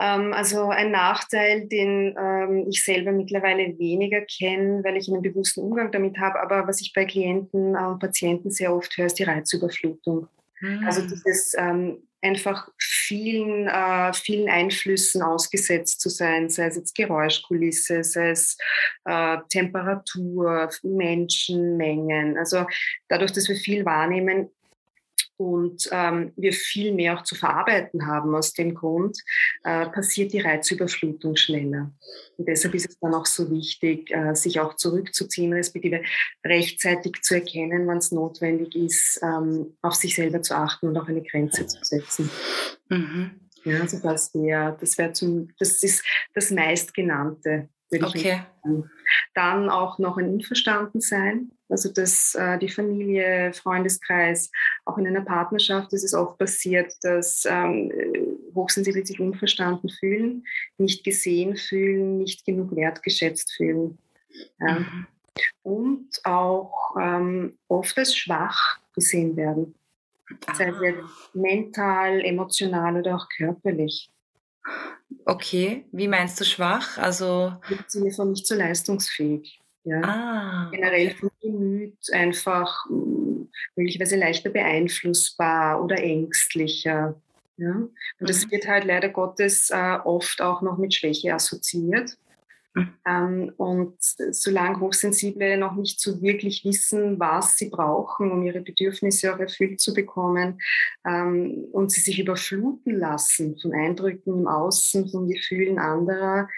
Ähm, 0.00 0.32
also 0.32 0.70
ein 0.70 0.90
Nachteil, 0.90 1.68
den 1.68 2.16
ähm, 2.18 2.66
ich 2.68 2.82
selber 2.82 3.12
mittlerweile 3.12 3.78
weniger 3.78 4.22
kenne, 4.22 4.82
weil 4.82 4.96
ich 4.96 5.08
einen 5.08 5.20
bewussten 5.20 5.60
Umgang 5.60 5.92
damit 5.92 6.16
habe, 6.18 6.40
aber 6.40 6.66
was 6.66 6.80
ich 6.80 6.94
bei 6.94 7.04
Klienten 7.04 7.76
und 7.76 7.98
Patienten 7.98 8.50
sehr 8.50 8.74
oft 8.74 8.96
höre, 8.96 9.06
ist 9.06 9.18
die 9.18 9.24
Reizüberflutung. 9.24 10.28
Mhm. 10.60 10.86
Also 10.86 11.02
dieses 11.02 11.54
ähm, 11.58 12.02
einfach 12.22 12.68
vielen, 12.78 13.66
äh, 13.66 14.12
vielen 14.12 14.48
Einflüssen 14.48 15.22
ausgesetzt 15.22 16.00
zu 16.00 16.08
sein, 16.08 16.48
sei 16.48 16.66
es 16.66 16.76
jetzt 16.76 16.94
Geräuschkulisse, 16.94 18.04
sei 18.04 18.30
es 18.30 18.58
äh, 19.04 19.38
Temperatur, 19.48 20.70
Menschenmengen. 20.82 22.36
Also 22.38 22.66
dadurch, 23.08 23.32
dass 23.32 23.48
wir 23.48 23.56
viel 23.56 23.84
wahrnehmen, 23.84 24.50
und 25.40 25.88
ähm, 25.90 26.32
wir 26.36 26.52
viel 26.52 26.92
mehr 26.92 27.18
auch 27.18 27.22
zu 27.22 27.34
verarbeiten 27.34 28.06
haben 28.06 28.34
aus 28.34 28.52
dem 28.52 28.74
Grund, 28.74 29.18
äh, 29.64 29.86
passiert 29.86 30.34
die 30.34 30.40
Reizüberflutung 30.40 31.34
schneller. 31.36 31.94
Und 32.36 32.46
deshalb 32.46 32.74
ist 32.74 32.90
es 32.90 32.98
dann 32.98 33.14
auch 33.14 33.24
so 33.24 33.50
wichtig, 33.50 34.10
äh, 34.10 34.34
sich 34.34 34.60
auch 34.60 34.76
zurückzuziehen, 34.76 35.54
respektive 35.54 36.02
rechtzeitig 36.44 37.22
zu 37.22 37.36
erkennen, 37.36 37.86
wann 37.86 37.96
es 37.96 38.12
notwendig 38.12 38.76
ist, 38.76 39.18
ähm, 39.22 39.78
auf 39.80 39.94
sich 39.94 40.14
selber 40.14 40.42
zu 40.42 40.54
achten 40.54 40.88
und 40.88 40.98
auch 40.98 41.08
eine 41.08 41.22
Grenze 41.22 41.66
zu 41.66 41.78
setzen. 41.82 42.28
Mhm. 42.90 43.30
Ja, 43.64 43.80
also 43.80 43.98
das 43.98 44.34
wäre, 44.34 44.76
das 44.78 44.98
wäre 44.98 45.14
zum, 45.14 45.48
das 45.58 45.82
ist 45.82 46.04
das 46.34 46.50
meistgenannte, 46.50 47.70
würde 47.88 48.06
okay. 48.06 48.18
ich 48.18 48.24
sagen. 48.62 48.90
Dann 49.32 49.70
auch 49.70 49.98
noch 49.98 50.18
ein 50.18 50.28
Unverstandensein. 50.28 51.50
Also 51.70 51.92
dass 51.92 52.34
äh, 52.34 52.58
die 52.58 52.68
Familie, 52.68 53.52
Freundeskreis, 53.52 54.50
auch 54.84 54.98
in 54.98 55.06
einer 55.06 55.22
Partnerschaft 55.22 55.92
ist 55.92 56.04
es 56.04 56.14
oft 56.14 56.38
passiert, 56.38 56.94
dass 57.02 57.44
ähm, 57.48 57.92
Hochsensible 58.54 59.06
sich 59.06 59.20
unverstanden 59.20 59.88
fühlen, 59.88 60.44
nicht 60.78 61.04
gesehen 61.04 61.56
fühlen, 61.56 62.18
nicht 62.18 62.44
genug 62.44 62.74
wertgeschätzt 62.74 63.52
fühlen. 63.56 63.98
Ja. 64.60 64.80
Mhm. 64.80 65.06
Und 65.62 66.08
auch 66.24 66.96
ähm, 67.00 67.56
oft 67.68 67.96
als 67.96 68.16
schwach 68.16 68.78
gesehen 68.94 69.36
werden. 69.36 69.74
Sei 70.54 70.68
es 70.68 71.34
mental, 71.34 72.20
emotional 72.20 72.96
oder 72.96 73.16
auch 73.16 73.28
körperlich. 73.36 74.10
Okay, 75.24 75.84
wie 75.92 76.08
meinst 76.08 76.40
du 76.40 76.44
schwach? 76.44 76.98
Also 76.98 77.54
im 77.68 77.78
Sinne 77.86 78.12
von 78.12 78.30
nicht 78.30 78.46
so 78.46 78.54
leistungsfähig. 78.54 79.60
Ja. 79.84 80.00
Ah, 80.02 80.70
Generell 80.70 81.14
vom 81.16 81.29
Gemüt 81.40 81.98
einfach 82.12 82.84
hm, 82.88 83.48
möglicherweise 83.76 84.16
leichter 84.16 84.50
beeinflussbar 84.50 85.82
oder 85.82 85.98
ängstlicher. 86.02 87.20
Ja. 87.56 87.72
Und 87.72 88.28
das 88.28 88.46
mhm. 88.46 88.52
wird 88.52 88.68
halt 88.68 88.84
leider 88.84 89.10
Gottes 89.10 89.70
äh, 89.70 89.98
oft 90.04 90.40
auch 90.40 90.62
noch 90.62 90.78
mit 90.78 90.94
Schwäche 90.94 91.34
assoziiert. 91.34 92.16
Mhm. 92.74 92.88
Ähm, 93.04 93.52
und 93.56 93.96
solange 94.00 94.78
Hochsensible 94.80 95.58
noch 95.58 95.74
nicht 95.74 96.00
so 96.00 96.22
wirklich 96.22 96.64
wissen, 96.64 97.18
was 97.18 97.56
sie 97.56 97.68
brauchen, 97.68 98.30
um 98.30 98.44
ihre 98.44 98.60
Bedürfnisse 98.60 99.34
auch 99.34 99.38
erfüllt 99.38 99.80
zu 99.80 99.92
bekommen, 99.92 100.60
ähm, 101.04 101.66
und 101.72 101.90
sie 101.90 102.00
sich 102.00 102.20
überfluten 102.20 102.98
lassen 102.98 103.58
von 103.58 103.72
Eindrücken 103.72 104.40
im 104.40 104.46
Außen, 104.46 105.10
von 105.10 105.28
Gefühlen 105.28 105.78
anderer, 105.78 106.48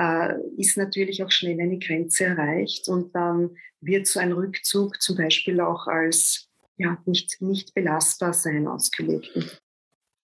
äh, 0.00 0.34
ist 0.56 0.78
natürlich 0.78 1.22
auch 1.22 1.30
schnell 1.30 1.60
eine 1.60 1.78
Grenze 1.78 2.24
erreicht. 2.24 2.88
Und 2.88 3.14
dann 3.14 3.56
wird 3.80 4.06
so 4.06 4.18
ein 4.18 4.32
Rückzug 4.32 5.00
zum 5.02 5.16
Beispiel 5.16 5.60
auch 5.60 5.86
als 5.86 6.48
ja, 6.76 6.96
nicht, 7.04 7.40
nicht 7.42 7.74
belastbar 7.74 8.32
sein 8.32 8.66
ausgelegt. 8.66 9.30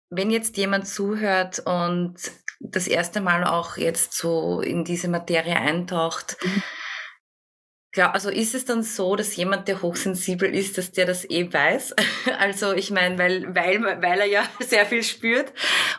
Wenn 0.08 0.30
jetzt 0.30 0.56
jemand 0.56 0.88
zuhört 0.88 1.60
und 1.66 2.14
das 2.60 2.88
erste 2.88 3.20
Mal 3.20 3.44
auch 3.44 3.76
jetzt 3.76 4.14
so 4.14 4.62
in 4.62 4.84
diese 4.84 5.08
Materie 5.08 5.56
eintaucht, 5.56 6.38
mhm. 6.42 6.62
Klar, 7.96 8.12
also 8.12 8.28
ist 8.28 8.54
es 8.54 8.66
dann 8.66 8.82
so, 8.82 9.16
dass 9.16 9.36
jemand, 9.36 9.68
der 9.68 9.80
hochsensibel 9.80 10.54
ist, 10.54 10.76
dass 10.76 10.92
der 10.92 11.06
das 11.06 11.24
eh 11.30 11.50
weiß? 11.50 11.94
Also 12.38 12.74
ich 12.74 12.90
meine, 12.90 13.16
weil, 13.18 13.54
weil, 13.54 13.80
weil 14.02 14.20
er 14.20 14.26
ja 14.26 14.42
sehr 14.60 14.84
viel 14.84 15.02
spürt 15.02 15.52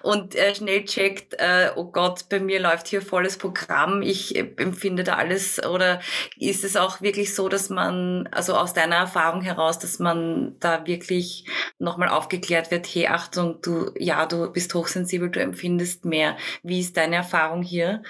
und 0.04 0.36
er 0.36 0.54
schnell 0.54 0.86
checkt, 0.86 1.34
äh, 1.40 1.72
oh 1.76 1.86
Gott, 1.86 2.30
bei 2.30 2.40
mir 2.40 2.60
läuft 2.60 2.88
hier 2.88 3.02
volles 3.02 3.38
Programm, 3.38 4.04
ich 4.04 4.36
äh, 4.36 4.48
empfinde 4.58 5.04
da 5.04 5.16
alles. 5.16 5.66
Oder 5.66 6.00
ist 6.38 6.64
es 6.64 6.76
auch 6.76 7.02
wirklich 7.02 7.34
so, 7.34 7.50
dass 7.50 7.70
man, 7.70 8.28
also 8.32 8.56
aus 8.56 8.76
deiner 8.76 8.98
Erfahrung 8.98 9.42
heraus, 9.42 9.80
dass 9.80 9.98
man 9.98 10.56
da 10.60 10.86
wirklich 10.86 11.46
nochmal 11.80 12.10
aufgeklärt 12.10 12.70
wird, 12.70 12.86
hey, 12.86 13.08
Achtung, 13.08 13.60
du, 13.64 13.92
ja, 13.98 14.28
du 14.28 14.52
bist 14.52 14.76
hochsensibel, 14.76 15.32
du 15.32 15.40
empfindest 15.40 16.06
mehr. 16.06 16.38
Wie 16.62 16.80
ist 16.82 16.96
deine 16.96 17.16
Erfahrung 17.16 17.64
hier? 17.64 18.04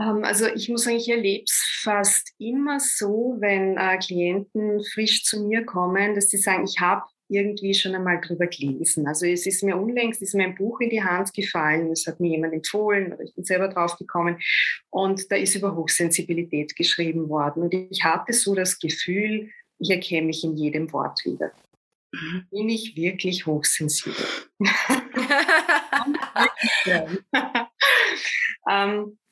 Ähm, 0.00 0.24
also 0.24 0.46
ich 0.46 0.68
muss 0.68 0.84
sagen, 0.84 0.96
ich 0.96 1.08
erlebe 1.08 1.44
es 1.44 1.80
fast 1.82 2.32
immer 2.38 2.80
so, 2.80 3.36
wenn 3.38 3.76
äh, 3.76 3.98
Klienten 3.98 4.82
frisch 4.84 5.24
zu 5.24 5.46
mir 5.46 5.64
kommen, 5.64 6.14
dass 6.14 6.30
sie 6.30 6.38
sagen, 6.38 6.64
ich 6.64 6.80
habe 6.80 7.04
irgendwie 7.28 7.74
schon 7.74 7.94
einmal 7.94 8.20
drüber 8.20 8.46
gelesen. 8.46 9.06
Also 9.06 9.26
es 9.26 9.46
ist 9.46 9.62
mir 9.62 9.76
unlängst, 9.76 10.20
ist 10.20 10.34
mir 10.34 10.44
ein 10.44 10.54
Buch 10.54 10.80
in 10.80 10.90
die 10.90 11.02
Hand 11.02 11.32
gefallen, 11.32 11.90
es 11.90 12.06
hat 12.06 12.20
mir 12.20 12.30
jemand 12.30 12.52
empfohlen 12.52 13.12
oder 13.12 13.22
ich 13.22 13.34
bin 13.34 13.44
selber 13.44 13.68
drauf 13.68 13.96
gekommen 13.96 14.38
und 14.90 15.30
da 15.30 15.36
ist 15.36 15.54
über 15.54 15.74
Hochsensibilität 15.74 16.76
geschrieben 16.76 17.28
worden. 17.28 17.62
Und 17.62 17.74
ich 17.74 18.04
hatte 18.04 18.32
so 18.32 18.54
das 18.54 18.78
Gefühl, 18.78 19.50
ich 19.78 19.90
erkenne 19.90 20.26
mich 20.26 20.44
in 20.44 20.56
jedem 20.56 20.92
Wort 20.92 21.24
wieder. 21.24 21.52
Mhm. 22.12 22.46
Bin 22.50 22.68
ich 22.68 22.94
wirklich 22.94 23.46
hochsensibel? 23.46 24.14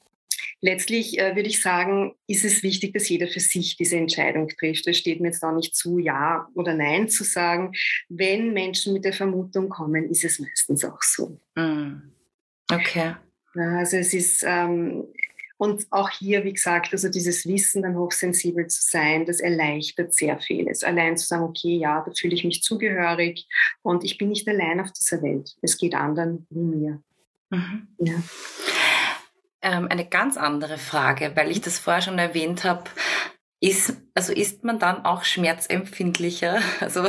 letztlich 0.63 1.19
äh, 1.19 1.37
würde 1.37 1.49
ich 1.49 1.61
sagen, 1.61 2.15
ist 2.27 2.45
es 2.45 2.63
wichtig, 2.63 2.95
dass 2.95 3.09
jeder 3.09 3.27
für 3.27 3.41
sich 3.41 3.77
diese 3.77 3.97
Entscheidung 3.97 4.49
trifft. 4.49 4.87
Es 4.87 4.97
steht 4.97 5.21
mir 5.21 5.29
jetzt 5.29 5.43
auch 5.43 5.55
nicht 5.55 5.77
zu, 5.77 5.99
ja 5.99 6.49
oder 6.55 6.73
nein 6.75 7.09
zu 7.09 7.25
sagen. 7.25 7.73
Wenn 8.09 8.55
Menschen 8.55 8.95
mit 8.95 9.05
der 9.05 9.13
Vermutung 9.13 9.69
kommen, 9.69 10.09
ist 10.09 10.25
es 10.25 10.39
meistens 10.39 10.85
auch 10.85 11.03
so. 11.03 11.39
Mm. 11.57 12.13
Okay. 12.73 13.17
Also 13.55 13.99
es 13.99 14.15
ist, 14.15 14.45
ähm, 14.47 15.05
und 15.59 15.87
auch 15.91 16.11
hier, 16.11 16.43
wie 16.45 16.55
gesagt, 16.55 16.93
also 16.93 17.09
dieses 17.09 17.47
Wissen, 17.47 17.83
dann 17.83 17.97
hochsensibel 17.97 18.67
zu 18.69 18.83
sein, 18.83 19.27
das 19.27 19.41
erleichtert 19.41 20.15
sehr 20.15 20.41
vieles. 20.41 20.83
Allein 20.83 21.17
zu 21.17 21.27
sagen, 21.27 21.45
okay, 21.45 21.77
ja, 21.77 22.03
da 22.05 22.13
fühle 22.13 22.35
ich 22.35 22.45
mich 22.45 22.63
zugehörig 22.63 23.47
und 23.83 24.05
ich 24.05 24.17
bin 24.17 24.31
nicht 24.31 24.49
allein 24.49 24.81
auf 24.81 24.93
dieser 24.93 25.23
Welt. 25.23 25.55
Es 25.61 25.77
geht 25.77 25.95
anderen 25.95 26.47
wie 26.51 26.61
mir. 26.61 27.03
Mhm. 27.51 27.89
Ja. 27.99 28.15
Ähm, 29.63 29.87
eine 29.89 30.07
ganz 30.07 30.37
andere 30.37 30.77
Frage, 30.77 31.33
weil 31.35 31.51
ich 31.51 31.61
das 31.61 31.79
vorher 31.79 32.03
schon 32.03 32.19
erwähnt 32.19 32.65
habe. 32.65 32.85
Ist, 33.61 33.97
also 34.15 34.33
ist 34.33 34.65
man 34.65 34.79
dann 34.79 35.05
auch 35.05 35.25
schmerzempfindlicher? 35.25 36.61
Also 36.81 37.09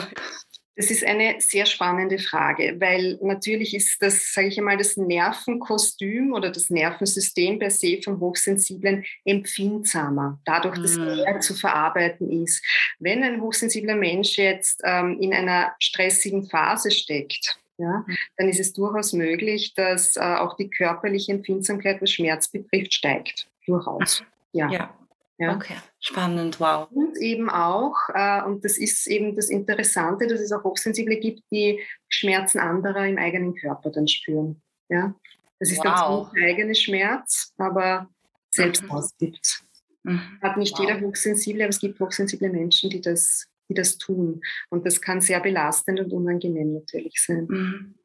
Das 0.75 0.89
ist 0.89 1.05
eine 1.05 1.35
sehr 1.39 1.67
spannende 1.67 2.17
Frage, 2.17 2.75
weil 2.79 3.19
natürlich 3.21 3.75
ist 3.75 4.01
das, 4.01 4.33
sage 4.33 4.47
ich 4.47 4.57
einmal, 4.57 4.77
das 4.77 4.97
Nervenkostüm 4.97 6.33
oder 6.33 6.49
das 6.51 6.71
Nervensystem 6.71 7.59
per 7.59 7.69
se 7.69 7.99
vom 8.03 8.19
Hochsensiblen 8.19 9.05
empfindsamer, 9.23 10.39
dadurch, 10.45 10.79
dass 10.79 10.97
mm. 10.97 11.25
er 11.25 11.39
zu 11.41 11.53
verarbeiten 11.53 12.43
ist. 12.43 12.65
Wenn 12.97 13.23
ein 13.23 13.39
hochsensibler 13.41 13.95
Mensch 13.95 14.37
jetzt 14.37 14.81
ähm, 14.83 15.19
in 15.21 15.31
einer 15.31 15.75
stressigen 15.79 16.49
Phase 16.49 16.89
steckt, 16.89 17.59
ja, 17.77 18.03
mhm. 18.05 18.17
dann 18.37 18.49
ist 18.49 18.59
es 18.59 18.73
durchaus 18.73 19.13
möglich, 19.13 19.73
dass 19.73 20.15
äh, 20.15 20.21
auch 20.21 20.55
die 20.55 20.69
körperliche 20.69 21.31
Empfindsamkeit, 21.31 22.01
was 22.01 22.11
Schmerz 22.11 22.47
betrifft, 22.49 22.93
steigt. 22.93 23.47
Durchaus. 23.65 24.23
Ja. 24.51 24.69
ja. 24.69 24.93
Ja. 25.39 25.55
Okay, 25.55 25.75
spannend, 25.99 26.59
wow. 26.59 26.87
Und 26.91 27.17
eben 27.17 27.49
auch, 27.49 27.95
äh, 28.13 28.43
und 28.43 28.63
das 28.63 28.77
ist 28.77 29.07
eben 29.07 29.35
das 29.35 29.49
Interessante, 29.49 30.27
dass 30.27 30.39
es 30.39 30.51
auch 30.51 30.63
Hochsensible 30.63 31.17
gibt, 31.17 31.41
die 31.51 31.81
Schmerzen 32.07 32.59
anderer 32.59 33.07
im 33.07 33.17
eigenen 33.17 33.55
Körper 33.55 33.89
dann 33.89 34.07
spüren. 34.07 34.61
Ja? 34.89 35.15
Das 35.59 35.71
ist 35.71 35.79
wow. 35.79 36.29
dann 36.29 36.39
der 36.39 36.49
eigene 36.49 36.75
Schmerz, 36.75 37.51
aber 37.57 38.09
selbst 38.51 38.83
mhm. 38.83 38.91
ausgibt. 38.91 39.63
Mhm. 40.03 40.21
Hat 40.41 40.57
nicht 40.57 40.77
wow. 40.77 40.81
jeder 40.81 41.01
Hochsensible, 41.01 41.63
aber 41.63 41.69
es 41.69 41.79
gibt 41.79 41.99
hochsensible 41.99 42.49
Menschen, 42.49 42.89
die 42.89 43.01
das, 43.01 43.47
die 43.73 43.81
das 43.81 43.97
tun. 43.97 44.41
Und 44.69 44.85
das 44.85 45.01
kann 45.01 45.21
sehr 45.21 45.39
belastend 45.39 45.99
und 45.99 46.13
unangenehm 46.13 46.73
natürlich 46.73 47.23
sein. 47.25 47.47
Mhm. 47.49 47.95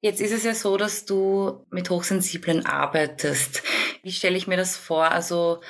Jetzt 0.00 0.20
ist 0.20 0.32
es 0.32 0.44
ja 0.44 0.54
so, 0.54 0.76
dass 0.76 1.04
du 1.04 1.66
mit 1.70 1.90
Hochsensiblen 1.90 2.66
arbeitest. 2.66 3.62
Wie 4.02 4.12
stelle 4.12 4.36
ich 4.36 4.46
mir 4.46 4.56
das 4.56 4.76
vor? 4.76 5.10
Also 5.10 5.60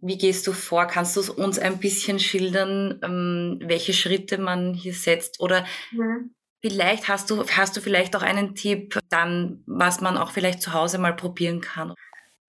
wie 0.00 0.18
gehst 0.18 0.46
du 0.46 0.52
vor? 0.52 0.86
Kannst 0.86 1.16
du 1.16 1.32
uns 1.32 1.58
ein 1.58 1.78
bisschen 1.78 2.18
schildern, 2.18 3.00
ähm, 3.02 3.58
welche 3.62 3.92
Schritte 3.92 4.38
man 4.38 4.74
hier 4.74 4.92
setzt? 4.92 5.40
Oder 5.40 5.64
mhm. 5.92 6.34
vielleicht 6.60 7.08
hast 7.08 7.30
du, 7.30 7.46
hast 7.46 7.76
du 7.76 7.80
vielleicht 7.80 8.14
auch 8.16 8.22
einen 8.22 8.54
Tipp 8.54 8.98
dann, 9.08 9.62
was 9.66 10.00
man 10.00 10.18
auch 10.18 10.30
vielleicht 10.30 10.60
zu 10.60 10.72
Hause 10.72 10.98
mal 10.98 11.14
probieren 11.16 11.60
kann? 11.60 11.94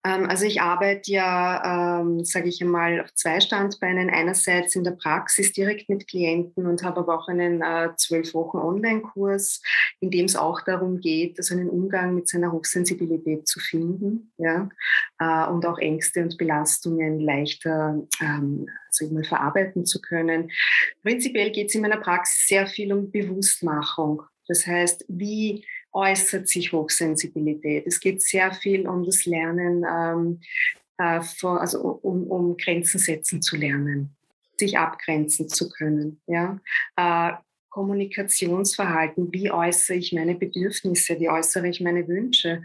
Ähm, 0.05 0.29
also 0.29 0.45
ich 0.45 0.61
arbeite 0.61 1.11
ja, 1.11 1.99
ähm, 2.01 2.23
sage 2.23 2.47
ich 2.47 2.61
einmal, 2.61 3.01
auf 3.01 3.13
zwei 3.15 3.39
Standbeinen. 3.39 4.09
Einerseits 4.09 4.75
in 4.75 4.83
der 4.83 4.91
Praxis 4.91 5.51
direkt 5.51 5.89
mit 5.89 6.07
Klienten 6.07 6.67
und 6.67 6.83
habe 6.83 6.99
aber 6.99 7.17
auch 7.17 7.27
einen 7.27 7.61
äh, 7.61 7.89
zwölf 7.97 8.33
Wochen 8.35 8.57
Online-Kurs, 8.57 9.61
in 9.99 10.11
dem 10.11 10.25
es 10.25 10.35
auch 10.35 10.61
darum 10.61 10.99
geht, 10.99 11.39
also 11.39 11.55
einen 11.55 11.69
Umgang 11.69 12.13
mit 12.13 12.29
seiner 12.29 12.51
Hochsensibilität 12.51 13.47
zu 13.47 13.59
finden 13.59 14.31
ja, 14.37 14.69
äh, 15.19 15.49
und 15.49 15.65
auch 15.65 15.79
Ängste 15.79 16.21
und 16.21 16.37
Belastungen 16.37 17.19
leichter 17.19 17.99
ähm, 18.21 18.67
sag 18.91 19.07
ich 19.07 19.13
mal, 19.13 19.23
verarbeiten 19.23 19.85
zu 19.85 19.99
können. 20.01 20.51
Prinzipiell 21.03 21.51
geht 21.51 21.69
es 21.69 21.75
in 21.75 21.81
meiner 21.81 21.97
Praxis 21.97 22.47
sehr 22.47 22.67
viel 22.67 22.93
um 22.93 23.11
Bewusstmachung. 23.11 24.21
Das 24.47 24.67
heißt, 24.67 25.05
wie 25.07 25.65
äußert 25.95 26.47
sich 26.47 26.73
Hochsensibilität. 26.73 27.87
Es 27.87 27.99
geht 27.99 28.21
sehr 28.21 28.53
viel 28.53 28.87
um 28.87 29.05
das 29.05 29.25
Lernen, 29.25 29.85
ähm, 29.89 30.41
äh, 30.97 31.21
von, 31.21 31.57
also 31.57 31.81
um, 31.81 32.27
um 32.27 32.57
Grenzen 32.57 32.99
setzen 32.99 33.41
zu 33.41 33.55
lernen, 33.55 34.15
sich 34.59 34.77
abgrenzen 34.77 35.49
zu 35.49 35.69
können. 35.69 36.21
Ja? 36.27 36.59
Äh, 36.97 37.33
Kommunikationsverhalten, 37.69 39.33
wie 39.33 39.51
äußere 39.51 39.97
ich 39.97 40.13
meine 40.13 40.35
Bedürfnisse, 40.35 41.19
wie 41.19 41.29
äußere 41.29 41.67
ich 41.67 41.81
meine 41.81 42.07
Wünsche, 42.07 42.63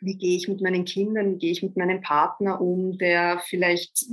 wie 0.00 0.16
gehe 0.16 0.36
ich 0.36 0.48
mit 0.48 0.60
meinen 0.60 0.84
Kindern, 0.84 1.34
wie 1.34 1.38
gehe 1.38 1.52
ich 1.52 1.62
mit 1.62 1.76
meinem 1.76 2.00
Partner 2.00 2.60
um, 2.60 2.98
der 2.98 3.40
vielleicht 3.46 4.04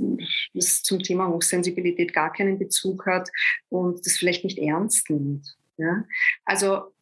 zum 0.60 1.02
Thema 1.02 1.28
Hochsensibilität 1.28 2.14
gar 2.14 2.32
keinen 2.32 2.60
Bezug 2.60 3.06
hat 3.06 3.28
und 3.70 4.06
das 4.06 4.16
vielleicht 4.16 4.44
nicht 4.44 4.58
ernst 4.58 5.10
nimmt. 5.10 5.56
Ja? 5.78 6.04
Also 6.44 6.93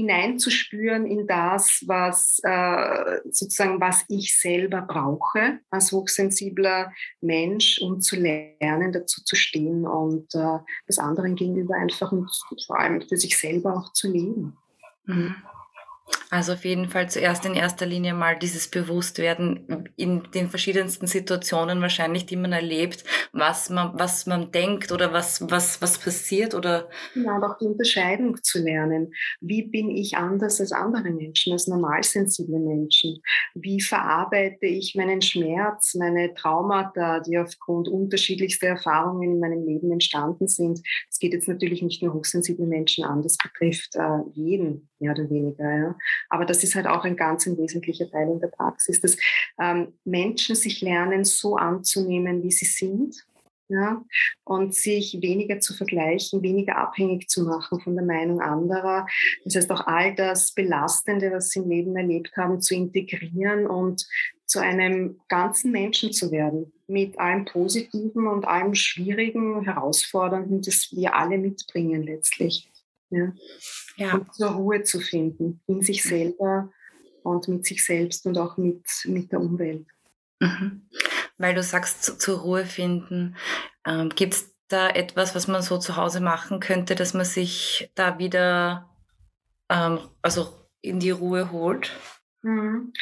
hineinzuspüren 0.00 1.06
in 1.06 1.26
das, 1.26 1.84
was 1.86 2.40
äh, 2.42 3.20
sozusagen, 3.24 3.80
was 3.80 4.04
ich 4.08 4.38
selber 4.38 4.82
brauche 4.82 5.60
als 5.70 5.92
hochsensibler 5.92 6.92
Mensch, 7.20 7.80
um 7.80 8.00
zu 8.00 8.16
lernen, 8.16 8.92
dazu 8.92 9.22
zu 9.22 9.36
stehen 9.36 9.86
und 9.86 10.34
äh, 10.34 10.58
das 10.86 10.98
anderen 10.98 11.36
gegenüber 11.36 11.74
einfach 11.74 12.12
und 12.12 12.30
vor 12.66 12.78
allem 12.78 13.02
für 13.02 13.16
sich 13.16 13.38
selber 13.38 13.76
auch 13.76 13.92
zu 13.92 14.10
leben. 14.10 14.56
Mhm. 15.06 15.36
Also 16.30 16.52
auf 16.52 16.64
jeden 16.64 16.88
Fall 16.88 17.10
zuerst 17.10 17.44
in 17.44 17.54
erster 17.54 17.86
Linie 17.86 18.14
mal 18.14 18.38
dieses 18.38 18.68
Bewusstwerden 18.68 19.90
in 19.96 20.22
den 20.32 20.48
verschiedensten 20.48 21.08
Situationen 21.08 21.80
wahrscheinlich, 21.80 22.24
die 22.24 22.36
man 22.36 22.52
erlebt, 22.52 23.04
was 23.32 23.68
man, 23.68 23.98
was 23.98 24.26
man 24.26 24.52
denkt 24.52 24.92
oder 24.92 25.12
was, 25.12 25.50
was, 25.50 25.82
was 25.82 25.98
passiert 25.98 26.54
oder. 26.54 26.88
Genau, 27.14 27.42
auch 27.42 27.58
die 27.58 27.66
Unterscheidung 27.66 28.36
zu 28.42 28.62
lernen. 28.62 29.12
Wie 29.40 29.62
bin 29.62 29.90
ich 29.90 30.16
anders 30.16 30.60
als 30.60 30.70
andere 30.70 31.10
Menschen, 31.10 31.52
als 31.52 31.66
normalsensible 31.66 32.60
Menschen? 32.60 33.20
Wie 33.54 33.80
verarbeite 33.80 34.66
ich 34.66 34.94
meinen 34.94 35.22
Schmerz, 35.22 35.96
meine 35.96 36.32
Traumata, 36.34 37.20
die 37.20 37.38
aufgrund 37.38 37.88
unterschiedlichster 37.88 38.68
Erfahrungen 38.68 39.32
in 39.32 39.40
meinem 39.40 39.66
Leben 39.66 39.90
entstanden 39.90 40.46
sind? 40.46 40.80
Es 41.10 41.18
geht 41.18 41.32
jetzt 41.32 41.48
natürlich 41.48 41.82
nicht 41.82 42.04
nur 42.04 42.14
hochsensible 42.14 42.66
Menschen 42.66 43.04
an, 43.04 43.22
das 43.22 43.36
betrifft 43.36 43.96
äh, 43.96 44.20
jeden 44.34 44.88
mehr 45.00 45.12
oder 45.12 45.28
weniger. 45.28 45.76
Ja. 45.76 45.96
Aber 46.28 46.44
das 46.44 46.62
ist 46.64 46.74
halt 46.74 46.86
auch 46.86 47.04
ein 47.04 47.16
ganz 47.16 47.46
ein 47.46 47.58
wesentlicher 47.58 48.10
Teil 48.10 48.28
in 48.28 48.40
der 48.40 48.48
Praxis, 48.48 49.00
dass 49.00 49.16
ähm, 49.60 49.94
Menschen 50.04 50.54
sich 50.54 50.80
lernen, 50.80 51.24
so 51.24 51.56
anzunehmen, 51.56 52.42
wie 52.42 52.52
sie 52.52 52.66
sind. 52.66 53.24
Ja, 53.72 54.04
und 54.42 54.74
sich 54.74 55.22
weniger 55.22 55.60
zu 55.60 55.72
vergleichen, 55.72 56.42
weniger 56.42 56.76
abhängig 56.76 57.28
zu 57.28 57.44
machen 57.44 57.78
von 57.78 57.94
der 57.94 58.04
Meinung 58.04 58.40
anderer. 58.40 59.06
Das 59.44 59.54
heißt, 59.54 59.70
auch 59.70 59.86
all 59.86 60.12
das 60.16 60.50
Belastende, 60.50 61.30
was 61.30 61.50
sie 61.50 61.60
im 61.60 61.68
Leben 61.68 61.96
erlebt 61.96 62.36
haben, 62.36 62.60
zu 62.60 62.74
integrieren 62.74 63.68
und 63.68 64.08
zu 64.44 64.58
einem 64.58 65.20
ganzen 65.28 65.70
Menschen 65.70 66.12
zu 66.12 66.32
werden, 66.32 66.72
mit 66.88 67.16
allem 67.20 67.44
Positiven 67.44 68.26
und 68.26 68.44
allem 68.44 68.74
Schwierigen, 68.74 69.62
Herausfordernden, 69.62 70.62
das 70.62 70.88
wir 70.90 71.14
alle 71.14 71.38
mitbringen 71.38 72.02
letztlich. 72.02 72.68
Ja. 73.10 73.32
ja. 73.96 74.14
Und 74.14 74.34
zur 74.34 74.50
Ruhe 74.50 74.82
zu 74.82 75.00
finden 75.00 75.60
in 75.66 75.82
sich 75.82 76.02
selber 76.02 76.72
und 77.22 77.48
mit 77.48 77.66
sich 77.66 77.84
selbst 77.84 78.26
und 78.26 78.38
auch 78.38 78.56
mit, 78.56 78.84
mit 79.04 79.32
der 79.32 79.40
Umwelt. 79.40 79.86
Mhm. 80.40 80.88
Weil 81.38 81.54
du 81.54 81.62
sagst, 81.62 82.04
zu, 82.04 82.18
zur 82.18 82.38
Ruhe 82.40 82.64
finden, 82.64 83.36
ähm, 83.86 84.10
gibt 84.10 84.34
es 84.34 84.54
da 84.68 84.88
etwas, 84.88 85.34
was 85.34 85.48
man 85.48 85.62
so 85.62 85.78
zu 85.78 85.96
Hause 85.96 86.20
machen 86.20 86.60
könnte, 86.60 86.94
dass 86.94 87.14
man 87.14 87.24
sich 87.24 87.90
da 87.94 88.18
wieder 88.18 88.88
ähm, 89.68 89.98
also 90.22 90.68
in 90.80 91.00
die 91.00 91.10
Ruhe 91.10 91.50
holt? 91.50 91.92
Mhm. 92.42 92.92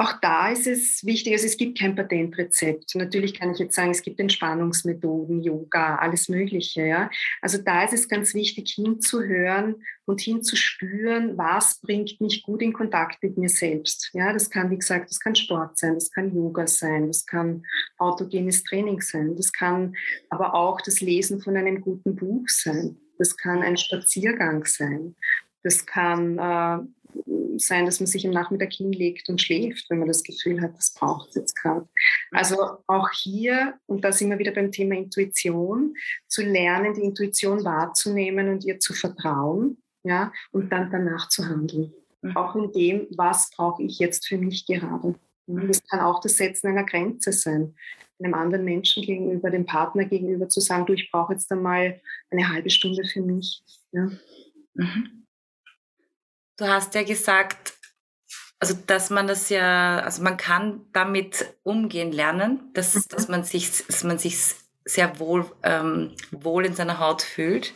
Auch 0.00 0.12
da 0.22 0.48
ist 0.48 0.68
es 0.68 1.04
wichtig, 1.04 1.32
also 1.32 1.46
es 1.46 1.56
gibt 1.56 1.76
kein 1.76 1.96
Patentrezept. 1.96 2.94
Natürlich 2.94 3.34
kann 3.34 3.50
ich 3.50 3.58
jetzt 3.58 3.74
sagen, 3.74 3.90
es 3.90 4.02
gibt 4.02 4.20
Entspannungsmethoden, 4.20 5.42
Yoga, 5.42 5.96
alles 5.96 6.28
Mögliche. 6.28 6.86
Ja? 6.86 7.10
Also 7.42 7.58
da 7.58 7.82
ist 7.82 7.94
es 7.94 8.08
ganz 8.08 8.32
wichtig, 8.32 8.74
hinzuhören 8.74 9.82
und 10.04 10.20
hinzuspüren, 10.20 11.36
was 11.36 11.80
bringt 11.80 12.20
mich 12.20 12.44
gut 12.44 12.62
in 12.62 12.72
Kontakt 12.72 13.20
mit 13.24 13.36
mir 13.38 13.48
selbst. 13.48 14.10
Ja, 14.12 14.32
das 14.32 14.50
kann, 14.50 14.70
wie 14.70 14.78
gesagt, 14.78 15.10
das 15.10 15.18
kann 15.18 15.34
Sport 15.34 15.76
sein, 15.76 15.94
das 15.94 16.12
kann 16.12 16.32
Yoga 16.32 16.68
sein, 16.68 17.08
das 17.08 17.26
kann 17.26 17.64
autogenes 17.98 18.62
Training 18.62 19.00
sein, 19.00 19.34
das 19.34 19.52
kann 19.52 19.96
aber 20.30 20.54
auch 20.54 20.80
das 20.80 21.00
Lesen 21.00 21.40
von 21.40 21.56
einem 21.56 21.80
guten 21.80 22.14
Buch 22.14 22.46
sein. 22.46 22.96
Das 23.18 23.36
kann 23.36 23.62
ein 23.62 23.76
Spaziergang 23.76 24.64
sein. 24.64 25.16
Das 25.64 25.84
kann 25.84 26.38
äh, 26.38 26.78
sein, 27.58 27.86
dass 27.86 28.00
man 28.00 28.06
sich 28.06 28.26
am 28.26 28.32
Nachmittag 28.32 28.72
hinlegt 28.72 29.28
und 29.28 29.40
schläft, 29.40 29.88
wenn 29.90 29.98
man 29.98 30.08
das 30.08 30.22
Gefühl 30.22 30.60
hat, 30.60 30.76
das 30.76 30.92
braucht 30.92 31.30
es 31.30 31.34
jetzt 31.34 31.54
gerade. 31.54 31.88
Also 32.30 32.56
auch 32.86 33.10
hier, 33.10 33.74
und 33.86 34.04
da 34.04 34.12
sind 34.12 34.30
wir 34.30 34.38
wieder 34.38 34.52
beim 34.52 34.72
Thema 34.72 34.96
Intuition, 34.96 35.94
zu 36.26 36.42
lernen, 36.42 36.94
die 36.94 37.02
Intuition 37.02 37.64
wahrzunehmen 37.64 38.48
und 38.48 38.64
ihr 38.64 38.78
zu 38.78 38.94
vertrauen, 38.94 39.82
ja, 40.04 40.32
und 40.52 40.70
dann 40.70 40.90
danach 40.90 41.28
zu 41.28 41.46
handeln. 41.46 41.92
Mhm. 42.22 42.36
Auch 42.36 42.56
in 42.56 42.72
dem, 42.72 43.06
was 43.16 43.50
brauche 43.50 43.82
ich 43.82 43.98
jetzt 43.98 44.26
für 44.26 44.38
mich 44.38 44.66
gerade. 44.66 45.14
Das 45.46 45.82
kann 45.86 46.00
auch 46.00 46.20
das 46.20 46.36
Setzen 46.36 46.68
einer 46.68 46.84
Grenze 46.84 47.32
sein, 47.32 47.74
einem 48.18 48.34
anderen 48.34 48.64
Menschen 48.64 49.02
gegenüber, 49.02 49.50
dem 49.50 49.64
Partner 49.64 50.04
gegenüber 50.04 50.48
zu 50.48 50.60
sagen, 50.60 50.84
du, 50.86 50.92
ich 50.92 51.10
brauche 51.10 51.32
jetzt 51.32 51.50
einmal 51.50 52.00
eine 52.30 52.48
halbe 52.48 52.68
Stunde 52.68 53.04
für 53.04 53.22
mich. 53.22 53.62
Ja. 53.92 54.10
Mhm. 54.74 55.17
Du 56.58 56.66
hast 56.66 56.92
ja 56.96 57.04
gesagt, 57.04 57.74
also 58.58 58.74
dass 58.74 59.10
man 59.10 59.28
das 59.28 59.48
ja, 59.48 60.00
also 60.00 60.22
man 60.22 60.36
kann 60.36 60.86
damit 60.92 61.54
umgehen 61.62 62.10
lernen, 62.10 62.70
dass, 62.74 62.96
mhm. 62.96 63.02
dass 63.10 63.28
man 63.28 63.44
sich, 63.44 63.86
dass 63.86 64.02
man 64.02 64.18
sich 64.18 64.56
sehr 64.84 65.20
wohl, 65.20 65.48
ähm, 65.62 66.16
wohl 66.32 66.66
in 66.66 66.74
seiner 66.74 66.98
Haut 66.98 67.22
fühlt. 67.22 67.72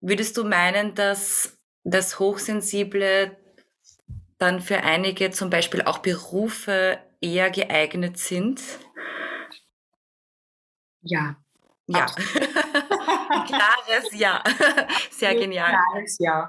Würdest 0.00 0.38
du 0.38 0.44
meinen, 0.44 0.94
dass 0.94 1.58
das 1.84 2.18
Hochsensible 2.18 3.36
dann 4.38 4.60
für 4.60 4.78
einige 4.82 5.30
zum 5.30 5.50
Beispiel 5.50 5.82
auch 5.82 5.98
Berufe 5.98 6.98
eher 7.20 7.50
geeignet 7.50 8.18
sind? 8.18 8.62
Ja. 11.02 11.36
Ja. 11.86 12.06
klares 13.46 14.12
Ja. 14.12 14.42
Sehr 15.10 15.34
genial. 15.34 15.70
Klares 15.70 16.16
Ja. 16.18 16.48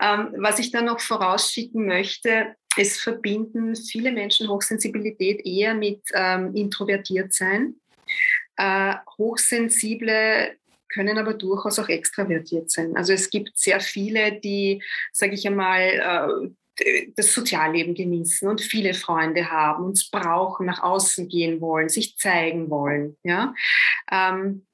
Ähm, 0.00 0.34
was 0.36 0.58
ich 0.58 0.70
dann 0.70 0.86
noch 0.86 1.00
vorausschicken 1.00 1.86
möchte, 1.86 2.54
es 2.76 3.00
verbinden 3.00 3.74
viele 3.74 4.12
Menschen 4.12 4.48
Hochsensibilität 4.48 5.44
eher 5.44 5.74
mit 5.74 6.02
ähm, 6.14 6.54
introvertiert 6.54 7.32
sein. 7.32 7.74
Äh, 8.56 8.94
Hochsensible 9.18 10.56
können 10.88 11.18
aber 11.18 11.34
durchaus 11.34 11.78
auch 11.78 11.88
extravertiert 11.88 12.70
sein. 12.70 12.96
Also 12.96 13.12
es 13.12 13.30
gibt 13.30 13.58
sehr 13.58 13.80
viele, 13.80 14.40
die, 14.40 14.82
sage 15.12 15.34
ich 15.34 15.46
einmal, 15.46 15.80
äh, 15.80 16.50
das 17.16 17.34
Sozialleben 17.34 17.94
genießen 17.94 18.48
und 18.48 18.60
viele 18.60 18.94
Freunde 18.94 19.50
haben, 19.50 19.84
uns 19.84 20.10
brauchen, 20.10 20.66
nach 20.66 20.82
außen 20.82 21.28
gehen 21.28 21.60
wollen, 21.60 21.88
sich 21.88 22.16
zeigen 22.16 22.70
wollen. 22.70 23.16
Ja? 23.24 23.54
Ähm, 24.10 24.64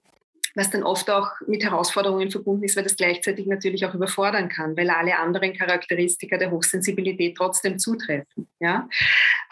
was 0.54 0.70
dann 0.70 0.82
oft 0.82 1.10
auch 1.10 1.28
mit 1.46 1.64
Herausforderungen 1.64 2.30
verbunden 2.30 2.64
ist, 2.64 2.76
weil 2.76 2.84
das 2.84 2.96
gleichzeitig 2.96 3.46
natürlich 3.46 3.84
auch 3.86 3.94
überfordern 3.94 4.48
kann, 4.48 4.76
weil 4.76 4.90
alle 4.90 5.18
anderen 5.18 5.52
Charakteristika 5.52 6.36
der 6.36 6.50
Hochsensibilität 6.50 7.36
trotzdem 7.36 7.78
zutreffen. 7.78 8.48
Ja? 8.60 8.88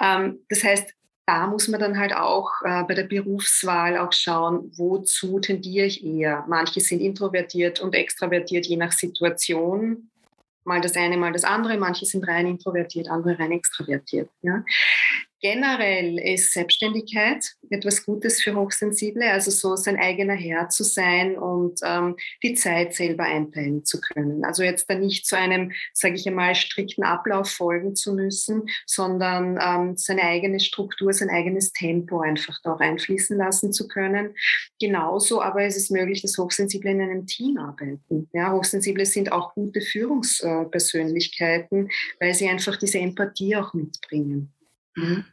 Ähm, 0.01 0.41
das 0.49 0.63
heißt, 0.63 0.95
da 1.27 1.47
muss 1.47 1.69
man 1.69 1.81
dann 1.81 1.99
halt 1.99 2.15
auch 2.15 2.51
äh, 2.65 2.83
bei 2.85 2.95
der 2.95 3.05
Berufswahl 3.05 3.97
auch 3.97 4.13
schauen, 4.13 4.73
wozu 4.77 5.39
tendiere 5.39 5.87
ich 5.87 6.05
eher. 6.05 6.45
Manche 6.49 6.81
sind 6.81 7.01
introvertiert 7.01 7.81
und 7.81 7.95
extravertiert 7.95 8.67
je 8.67 8.77
nach 8.77 8.93
Situation. 8.93 10.11
Mal 10.65 10.81
das 10.81 10.97
eine, 10.97 11.17
mal 11.17 11.33
das 11.33 11.45
andere. 11.45 11.77
Manche 11.77 12.07
sind 12.07 12.27
rein 12.27 12.47
introvertiert, 12.47 13.09
andere 13.09 13.39
rein 13.39 13.53
extravertiert. 13.53 14.31
Ja. 14.43 14.65
Generell 15.43 16.19
ist 16.21 16.53
Selbstständigkeit 16.53 17.45
etwas 17.69 18.07
Gutes 18.07 18.41
für 18.41 18.55
Hochsensible, 18.55 19.29
also 19.29 19.51
so 19.51 19.75
sein 19.75 19.97
eigener 19.97 20.35
Herr 20.35 20.69
zu 20.69 20.85
sein 20.85 21.37
und 21.37 21.81
ähm, 21.85 22.15
die 22.45 22.55
Zeit 22.55 22.95
selber 22.95 23.25
einteilen 23.25 23.85
zu 23.85 24.01
können. 24.01 24.45
Also 24.45 24.63
jetzt 24.63 24.89
da 24.89 24.95
nicht 24.95 25.27
zu 25.27 25.37
einem, 25.37 25.73
sage 25.95 26.15
ich 26.15 26.29
einmal, 26.29 26.55
strikten 26.55 27.03
Ablauf 27.03 27.51
folgen 27.51 27.97
zu 27.97 28.15
müssen, 28.15 28.63
sondern 28.87 29.59
ähm, 29.61 29.97
seine 29.97 30.23
eigene 30.23 30.61
Struktur, 30.61 31.13
sein 31.13 31.31
eigenes 31.31 31.73
Tempo 31.73 32.21
einfach 32.21 32.61
da 32.63 32.75
auch 32.75 32.81
einfließen 32.81 33.37
lassen 33.37 33.73
zu 33.73 33.89
können. 33.89 34.37
Genauso 34.81 35.43
aber 35.43 35.67
ist 35.67 35.77
es 35.77 35.91
möglich, 35.91 36.23
dass 36.23 36.39
Hochsensible 36.39 36.93
in 36.93 37.01
einem 37.01 37.27
Team 37.27 37.59
arbeiten. 37.59 38.29
Ja, 38.33 38.53
Hochsensible 38.53 39.07
sind 39.07 39.33
auch 39.33 39.55
gute 39.55 39.81
Führungspersönlichkeiten, 39.81 41.91
weil 42.21 42.33
sie 42.33 42.49
einfach 42.49 42.77
diese 42.77 43.01
Empathie 43.01 43.57
auch 43.57 43.75
mitbringen. 43.75 44.55
Mhm. 44.95 45.25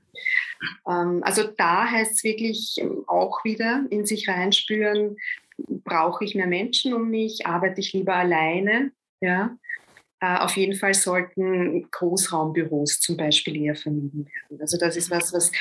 Ähm, 0.87 1.21
also 1.23 1.43
da 1.43 1.89
heißt 1.89 2.17
es 2.17 2.23
wirklich 2.23 2.75
ähm, 2.77 3.03
auch 3.07 3.43
wieder 3.43 3.85
in 3.89 4.05
sich 4.05 4.27
reinspüren, 4.27 5.17
brauche 5.57 6.23
ich 6.23 6.35
mehr 6.35 6.47
Menschen 6.47 6.93
um 6.93 7.09
mich, 7.09 7.45
arbeite 7.45 7.81
ich 7.81 7.93
lieber 7.93 8.15
alleine. 8.15 8.91
Ja? 9.21 9.57
Äh, 10.21 10.37
auf 10.37 10.57
jeden 10.57 10.75
Fall 10.75 10.93
sollten 10.93 11.89
Großraumbüros 11.91 12.99
zum 12.99 13.17
Beispiel 13.17 13.55
eher 13.57 13.75
vermieden 13.75 14.25
werden. 14.25 14.61
Also 14.61 14.77
das 14.77 14.97
ist 14.97 15.09
was, 15.11 15.33
was 15.33 15.51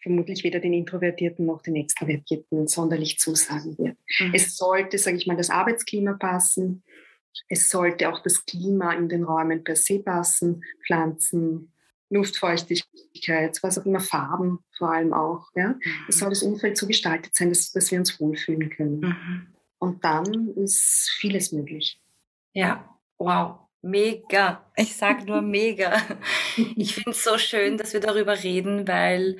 vermutlich 0.00 0.44
weder 0.44 0.60
den 0.60 0.72
Introvertierten 0.72 1.46
noch 1.46 1.62
den 1.62 1.76
Extrovertierten 1.76 2.66
sonderlich 2.68 3.18
zusagen 3.18 3.76
wird. 3.78 3.96
Mhm. 4.20 4.34
Es 4.34 4.56
sollte, 4.56 4.98
sage 4.98 5.16
ich 5.16 5.26
mal, 5.26 5.36
das 5.36 5.50
Arbeitsklima 5.50 6.14
passen. 6.14 6.82
Es 7.48 7.70
sollte 7.70 8.08
auch 8.08 8.20
das 8.22 8.44
Klima 8.44 8.92
in 8.94 9.08
den 9.08 9.24
Räumen 9.24 9.62
per 9.62 9.76
se 9.76 10.00
passen, 10.00 10.64
Pflanzen, 10.86 11.72
Luftfeuchtigkeit, 12.10 13.58
was 13.62 13.78
auch 13.78 13.86
immer, 13.86 14.00
Farben 14.00 14.60
vor 14.76 14.92
allem 14.92 15.12
auch. 15.12 15.48
Ja? 15.54 15.68
Mhm. 15.68 15.80
Es 16.08 16.18
soll 16.18 16.30
das 16.30 16.42
Umfeld 16.42 16.76
so 16.78 16.86
gestaltet 16.86 17.34
sein, 17.34 17.50
dass, 17.50 17.72
dass 17.72 17.90
wir 17.90 17.98
uns 17.98 18.18
wohlfühlen 18.20 18.70
können. 18.70 19.00
Mhm. 19.00 19.46
Und 19.78 20.04
dann 20.04 20.54
ist 20.56 21.10
vieles 21.18 21.52
möglich. 21.52 22.00
Ja, 22.52 22.98
wow. 23.18 23.58
Mega. 23.80 24.64
Ich 24.76 24.96
sage 24.96 25.24
nur 25.24 25.42
mega. 25.42 26.02
Ich 26.76 26.94
finde 26.94 27.10
es 27.10 27.22
so 27.22 27.38
schön, 27.38 27.78
dass 27.78 27.92
wir 27.92 28.00
darüber 28.00 28.42
reden, 28.42 28.88
weil 28.88 29.38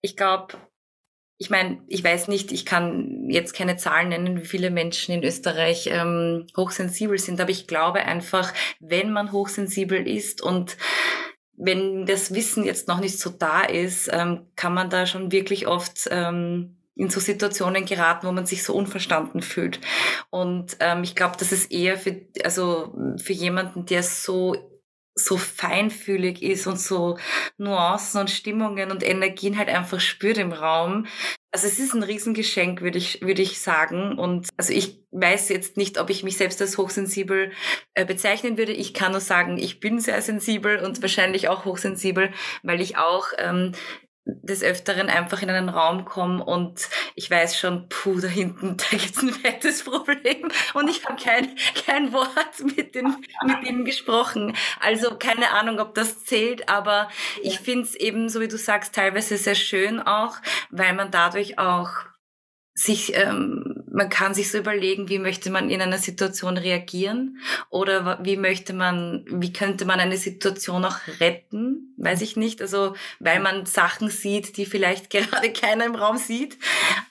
ich 0.00 0.16
glaube, 0.16 0.54
ich 1.38 1.50
meine, 1.50 1.82
ich 1.88 2.04
weiß 2.04 2.28
nicht, 2.28 2.52
ich 2.52 2.64
kann 2.64 3.28
jetzt 3.28 3.54
keine 3.54 3.76
Zahlen 3.76 4.10
nennen, 4.10 4.40
wie 4.40 4.44
viele 4.44 4.70
Menschen 4.70 5.12
in 5.12 5.24
Österreich 5.24 5.88
ähm, 5.90 6.46
hochsensibel 6.56 7.18
sind, 7.18 7.40
aber 7.40 7.50
ich 7.50 7.66
glaube 7.66 8.00
einfach, 8.00 8.54
wenn 8.78 9.10
man 9.10 9.32
hochsensibel 9.32 10.06
ist 10.06 10.40
und 10.40 10.76
wenn 11.56 12.06
das 12.06 12.34
Wissen 12.34 12.64
jetzt 12.64 12.88
noch 12.88 13.00
nicht 13.00 13.18
so 13.18 13.30
da 13.30 13.62
ist, 13.62 14.08
ähm, 14.12 14.46
kann 14.56 14.74
man 14.74 14.90
da 14.90 15.06
schon 15.06 15.32
wirklich 15.32 15.66
oft 15.66 16.08
ähm, 16.10 16.76
in 16.94 17.08
so 17.08 17.20
Situationen 17.20 17.84
geraten, 17.84 18.26
wo 18.26 18.32
man 18.32 18.46
sich 18.46 18.64
so 18.64 18.74
unverstanden 18.74 19.42
fühlt. 19.42 19.80
Und 20.30 20.76
ähm, 20.80 21.02
ich 21.02 21.14
glaube, 21.14 21.36
das 21.38 21.52
ist 21.52 21.72
eher 21.72 21.96
für, 21.98 22.22
also 22.44 22.94
für 23.16 23.32
jemanden, 23.32 23.86
der 23.86 24.02
so 24.02 24.56
so 25.14 25.36
feinfühlig 25.36 26.42
ist 26.42 26.66
und 26.66 26.80
so 26.80 27.18
Nuancen 27.58 28.20
und 28.20 28.30
Stimmungen 28.30 28.90
und 28.90 29.02
Energien 29.02 29.58
halt 29.58 29.68
einfach 29.68 30.00
spürt 30.00 30.38
im 30.38 30.52
Raum. 30.52 31.06
Also 31.52 31.66
es 31.66 31.78
ist 31.78 31.92
ein 31.92 32.02
Riesengeschenk, 32.02 32.80
würde 32.80 32.96
ich, 32.96 33.20
würde 33.20 33.42
ich 33.42 33.60
sagen. 33.60 34.18
Und 34.18 34.48
also 34.56 34.72
ich 34.72 35.04
weiß 35.10 35.50
jetzt 35.50 35.76
nicht, 35.76 36.00
ob 36.00 36.08
ich 36.08 36.24
mich 36.24 36.38
selbst 36.38 36.62
als 36.62 36.78
hochsensibel 36.78 37.52
äh, 37.92 38.06
bezeichnen 38.06 38.56
würde. 38.56 38.72
Ich 38.72 38.94
kann 38.94 39.12
nur 39.12 39.20
sagen, 39.20 39.58
ich 39.58 39.78
bin 39.78 40.00
sehr 40.00 40.22
sensibel 40.22 40.78
und 40.78 41.02
wahrscheinlich 41.02 41.48
auch 41.48 41.66
hochsensibel, 41.66 42.32
weil 42.62 42.80
ich 42.80 42.96
auch 42.96 43.26
ähm, 43.36 43.72
des 44.24 44.62
Öfteren 44.62 45.08
einfach 45.08 45.42
in 45.42 45.50
einen 45.50 45.68
Raum 45.68 46.04
kommen 46.04 46.40
und 46.40 46.88
ich 47.16 47.28
weiß 47.30 47.58
schon, 47.58 47.88
puh, 47.88 48.20
da 48.20 48.28
hinten, 48.28 48.76
da 48.90 48.96
gibt's 48.96 49.22
ein 49.22 49.30
fettes 49.30 49.82
Problem 49.82 50.48
und 50.74 50.88
ich 50.88 51.04
habe 51.04 51.20
kein, 51.20 51.56
kein 51.86 52.12
Wort 52.12 52.60
mit, 52.76 52.94
den, 52.94 53.16
mit 53.44 53.66
dem 53.66 53.84
gesprochen. 53.84 54.54
Also 54.80 55.16
keine 55.16 55.50
Ahnung, 55.50 55.80
ob 55.80 55.94
das 55.94 56.24
zählt, 56.24 56.68
aber 56.68 57.08
ich 57.42 57.58
finde 57.58 57.82
es 57.82 57.94
eben, 57.94 58.28
so 58.28 58.40
wie 58.40 58.48
du 58.48 58.56
sagst, 58.56 58.94
teilweise 58.94 59.36
sehr 59.36 59.56
schön 59.56 60.00
auch, 60.00 60.36
weil 60.70 60.92
man 60.94 61.10
dadurch 61.10 61.58
auch 61.58 61.90
sich, 62.74 63.14
ähm, 63.16 63.71
man 63.92 64.08
kann 64.08 64.32
sich 64.32 64.50
so 64.50 64.58
überlegen, 64.58 65.08
wie 65.08 65.18
möchte 65.18 65.50
man 65.50 65.68
in 65.68 65.82
einer 65.82 65.98
Situation 65.98 66.56
reagieren? 66.56 67.38
Oder 67.68 68.18
wie 68.22 68.36
möchte 68.36 68.72
man, 68.72 69.24
wie 69.28 69.52
könnte 69.52 69.84
man 69.84 70.00
eine 70.00 70.16
Situation 70.16 70.84
auch 70.84 70.96
retten, 71.20 71.94
weiß 71.98 72.22
ich 72.22 72.36
nicht, 72.36 72.62
also 72.62 72.94
weil 73.20 73.40
man 73.40 73.66
Sachen 73.66 74.08
sieht, 74.08 74.56
die 74.56 74.66
vielleicht 74.66 75.10
gerade 75.10 75.52
keiner 75.52 75.84
im 75.84 75.94
Raum 75.94 76.16
sieht. 76.16 76.58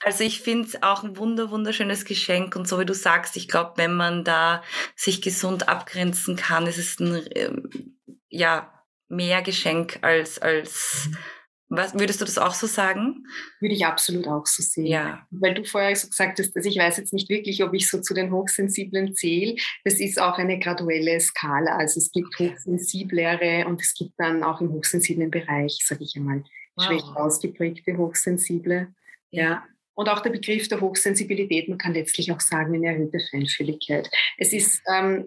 Also 0.04 0.24
ich 0.24 0.40
finde 0.40 0.68
es 0.68 0.82
auch 0.82 1.04
ein 1.04 1.16
wunder, 1.16 1.50
wunderschönes 1.50 2.04
Geschenk. 2.04 2.56
Und 2.56 2.66
so 2.66 2.80
wie 2.80 2.86
du 2.86 2.94
sagst, 2.94 3.36
ich 3.36 3.48
glaube, 3.48 3.74
wenn 3.76 3.94
man 3.94 4.24
da 4.24 4.62
sich 4.96 5.22
gesund 5.22 5.68
abgrenzen 5.68 6.36
kann, 6.36 6.66
ist 6.66 6.78
es 6.78 6.98
ein, 6.98 7.22
ähm, 7.34 7.96
ja, 8.28 8.72
mehr 9.08 9.42
Geschenk 9.42 9.98
als, 10.02 10.40
als, 10.40 11.10
was, 11.76 11.94
würdest 11.98 12.20
du 12.20 12.26
das 12.26 12.36
auch 12.36 12.52
so 12.52 12.66
sagen? 12.66 13.24
Würde 13.60 13.74
ich 13.74 13.86
absolut 13.86 14.28
auch 14.28 14.46
so 14.46 14.62
sehen. 14.62 14.86
Ja. 14.86 15.26
Weil 15.30 15.54
du 15.54 15.64
vorher 15.64 15.96
so 15.96 16.08
gesagt 16.08 16.38
hast, 16.38 16.52
dass 16.52 16.66
ich 16.66 16.76
weiß 16.76 16.98
jetzt 16.98 17.14
nicht 17.14 17.30
wirklich, 17.30 17.64
ob 17.64 17.72
ich 17.72 17.88
so 17.88 18.00
zu 18.00 18.12
den 18.12 18.30
Hochsensiblen 18.30 19.14
zähle. 19.14 19.56
Das 19.84 19.94
ist 19.94 20.20
auch 20.20 20.36
eine 20.36 20.58
graduelle 20.58 21.18
Skala. 21.18 21.76
Also 21.76 21.98
es 21.98 22.10
gibt 22.12 22.38
hochsensiblere 22.38 23.66
und 23.66 23.80
es 23.80 23.94
gibt 23.94 24.12
dann 24.18 24.42
auch 24.42 24.60
im 24.60 24.70
hochsensiblen 24.72 25.30
Bereich, 25.30 25.78
sage 25.82 26.04
ich 26.04 26.14
einmal, 26.16 26.44
wow. 26.76 26.86
schwächer 26.86 27.16
ausgeprägte 27.16 27.96
Hochsensible. 27.96 28.88
Ja. 29.30 29.64
Und 29.94 30.08
auch 30.08 30.20
der 30.20 30.30
Begriff 30.30 30.68
der 30.68 30.80
Hochsensibilität, 30.80 31.68
man 31.68 31.78
kann 31.78 31.94
letztlich 31.94 32.32
auch 32.32 32.40
sagen, 32.40 32.74
eine 32.74 32.86
erhöhte 32.86 33.20
Feinfühligkeit. 33.30 34.10
Es 34.36 34.52
ist 34.52 34.82
ähm, 34.92 35.26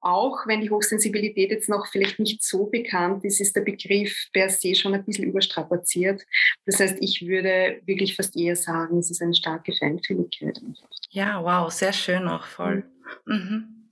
auch 0.00 0.46
wenn 0.46 0.60
die 0.60 0.70
Hochsensibilität 0.70 1.50
jetzt 1.50 1.68
noch 1.68 1.86
vielleicht 1.86 2.18
nicht 2.18 2.42
so 2.42 2.66
bekannt 2.66 3.24
ist, 3.24 3.40
ist 3.40 3.56
der 3.56 3.62
Begriff 3.62 4.28
per 4.32 4.48
se 4.48 4.74
schon 4.74 4.94
ein 4.94 5.04
bisschen 5.04 5.24
überstrapaziert. 5.24 6.24
Das 6.66 6.80
heißt, 6.80 6.98
ich 7.00 7.26
würde 7.26 7.80
wirklich 7.84 8.16
fast 8.16 8.36
eher 8.36 8.56
sagen, 8.56 8.98
es 8.98 9.10
ist 9.10 9.22
eine 9.22 9.34
starke 9.34 9.72
Feinfühligkeit. 9.72 10.60
Ja, 11.10 11.42
wow, 11.42 11.70
sehr 11.72 11.92
schön 11.92 12.28
auch 12.28 12.44
voll. 12.44 12.84
Mhm. 13.26 13.90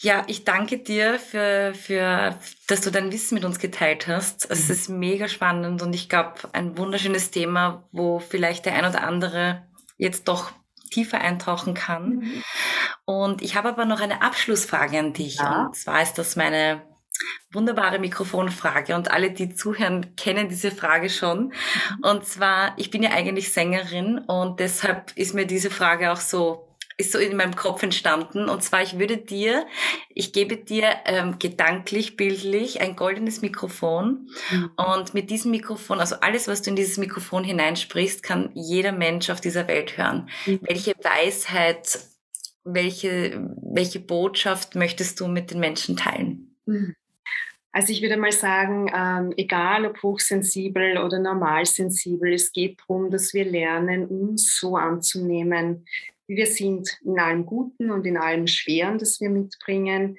Ja, 0.00 0.24
ich 0.28 0.44
danke 0.44 0.78
dir 0.78 1.18
für, 1.18 1.74
für, 1.74 2.38
dass 2.68 2.82
du 2.82 2.90
dein 2.90 3.10
Wissen 3.10 3.34
mit 3.34 3.44
uns 3.44 3.58
geteilt 3.58 4.06
hast. 4.06 4.48
Es 4.48 4.68
mhm. 4.68 4.72
ist 4.72 4.88
mega 4.88 5.28
spannend 5.28 5.82
und 5.82 5.92
ich 5.92 6.08
glaube, 6.08 6.34
ein 6.52 6.78
wunderschönes 6.78 7.32
Thema, 7.32 7.88
wo 7.90 8.20
vielleicht 8.20 8.64
der 8.64 8.74
ein 8.74 8.84
oder 8.84 9.02
andere 9.02 9.66
jetzt 9.96 10.28
doch 10.28 10.52
tiefer 10.90 11.20
eintauchen 11.20 11.74
kann. 11.74 12.16
Mhm. 12.16 12.42
Und 13.04 13.42
ich 13.42 13.56
habe 13.56 13.68
aber 13.68 13.84
noch 13.84 14.00
eine 14.00 14.22
Abschlussfrage 14.22 14.98
an 14.98 15.12
dich. 15.12 15.36
Ja. 15.36 15.66
Und 15.66 15.76
zwar 15.76 16.02
ist 16.02 16.14
das 16.14 16.36
meine 16.36 16.82
wunderbare 17.50 17.98
Mikrofonfrage 17.98 18.94
und 18.94 19.10
alle, 19.10 19.30
die 19.30 19.54
zuhören, 19.54 20.14
kennen 20.16 20.48
diese 20.48 20.70
Frage 20.70 21.10
schon. 21.10 21.46
Mhm. 21.46 21.52
Und 22.02 22.26
zwar, 22.26 22.74
ich 22.76 22.90
bin 22.90 23.02
ja 23.02 23.10
eigentlich 23.10 23.52
Sängerin 23.52 24.18
und 24.18 24.60
deshalb 24.60 25.12
ist 25.16 25.34
mir 25.34 25.46
diese 25.46 25.70
Frage 25.70 26.12
auch 26.12 26.20
so 26.20 26.67
ist 26.98 27.12
so 27.12 27.18
in 27.18 27.36
meinem 27.36 27.56
Kopf 27.56 27.82
entstanden. 27.82 28.48
Und 28.48 28.62
zwar, 28.62 28.82
ich 28.82 28.98
würde 28.98 29.16
dir, 29.16 29.66
ich 30.10 30.32
gebe 30.32 30.56
dir 30.56 30.90
ähm, 31.06 31.38
gedanklich, 31.38 32.16
bildlich 32.16 32.80
ein 32.80 32.96
goldenes 32.96 33.40
Mikrofon. 33.40 34.28
Mhm. 34.50 34.70
Und 34.76 35.14
mit 35.14 35.30
diesem 35.30 35.52
Mikrofon, 35.52 36.00
also 36.00 36.16
alles, 36.20 36.48
was 36.48 36.60
du 36.60 36.70
in 36.70 36.76
dieses 36.76 36.98
Mikrofon 36.98 37.44
hineinsprichst, 37.44 38.22
kann 38.22 38.50
jeder 38.54 38.92
Mensch 38.92 39.30
auf 39.30 39.40
dieser 39.40 39.68
Welt 39.68 39.96
hören. 39.96 40.28
Mhm. 40.44 40.60
Welche 40.62 40.94
Weisheit 41.02 42.00
welche, 42.74 43.48
welche 43.62 44.00
Botschaft 44.00 44.74
möchtest 44.74 45.20
du 45.20 45.28
mit 45.28 45.50
den 45.50 45.60
Menschen 45.60 45.96
teilen? 45.96 46.56
Hm. 46.66 46.94
Also 47.70 47.92
ich 47.92 48.02
würde 48.02 48.16
mal 48.16 48.32
sagen, 48.32 48.90
ähm, 48.94 49.32
egal 49.36 49.86
ob 49.86 50.02
hochsensibel 50.02 50.98
oder 50.98 51.18
normalsensibel, 51.18 52.32
es 52.32 52.50
geht 52.50 52.80
darum, 52.80 53.10
dass 53.10 53.34
wir 53.34 53.44
lernen, 53.44 54.06
uns 54.06 54.58
so 54.58 54.76
anzunehmen, 54.76 55.86
wir 56.28 56.46
sind, 56.46 56.98
in 57.04 57.18
allem 57.18 57.46
Guten 57.46 57.90
und 57.90 58.06
in 58.06 58.16
allem 58.16 58.46
Schweren, 58.46 58.98
das 58.98 59.20
wir 59.20 59.30
mitbringen. 59.30 60.18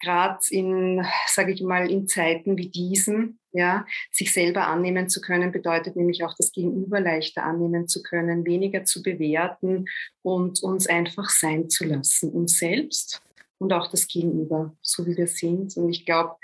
Gerade 0.00 0.38
in, 0.50 1.04
sage 1.26 1.52
ich 1.52 1.62
mal, 1.62 1.90
in 1.90 2.06
Zeiten 2.06 2.56
wie 2.56 2.68
diesen, 2.68 3.40
ja, 3.52 3.84
sich 4.12 4.32
selber 4.32 4.68
annehmen 4.68 5.08
zu 5.08 5.20
können, 5.20 5.50
bedeutet 5.50 5.96
nämlich 5.96 6.22
auch 6.22 6.34
das 6.36 6.52
Gegenüber 6.52 7.00
leichter 7.00 7.42
annehmen 7.42 7.88
zu 7.88 8.02
können, 8.02 8.44
weniger 8.44 8.84
zu 8.84 9.02
bewerten 9.02 9.86
und 10.22 10.62
uns 10.62 10.86
einfach 10.86 11.30
sein 11.30 11.68
zu 11.68 11.84
lassen, 11.84 12.30
uns 12.30 12.58
selbst 12.58 13.20
und 13.58 13.72
auch 13.72 13.90
das 13.90 14.06
Gegenüber, 14.06 14.76
so 14.82 15.04
wie 15.06 15.16
wir 15.16 15.26
sind. 15.26 15.76
Und 15.76 15.88
ich 15.88 16.06
glaube, 16.06 16.36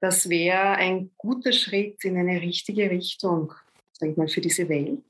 das 0.00 0.28
wäre 0.28 0.76
ein 0.76 1.10
guter 1.16 1.52
Schritt 1.52 2.02
in 2.04 2.16
eine 2.16 2.40
richtige 2.40 2.90
Richtung, 2.90 3.52
sag 3.92 4.10
ich 4.10 4.16
mal, 4.16 4.28
für 4.28 4.40
diese 4.40 4.68
Welt 4.68 5.04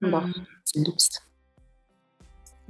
und 0.00 0.08
mhm. 0.08 0.14
auch 0.14 0.28
selbst. 0.64 1.22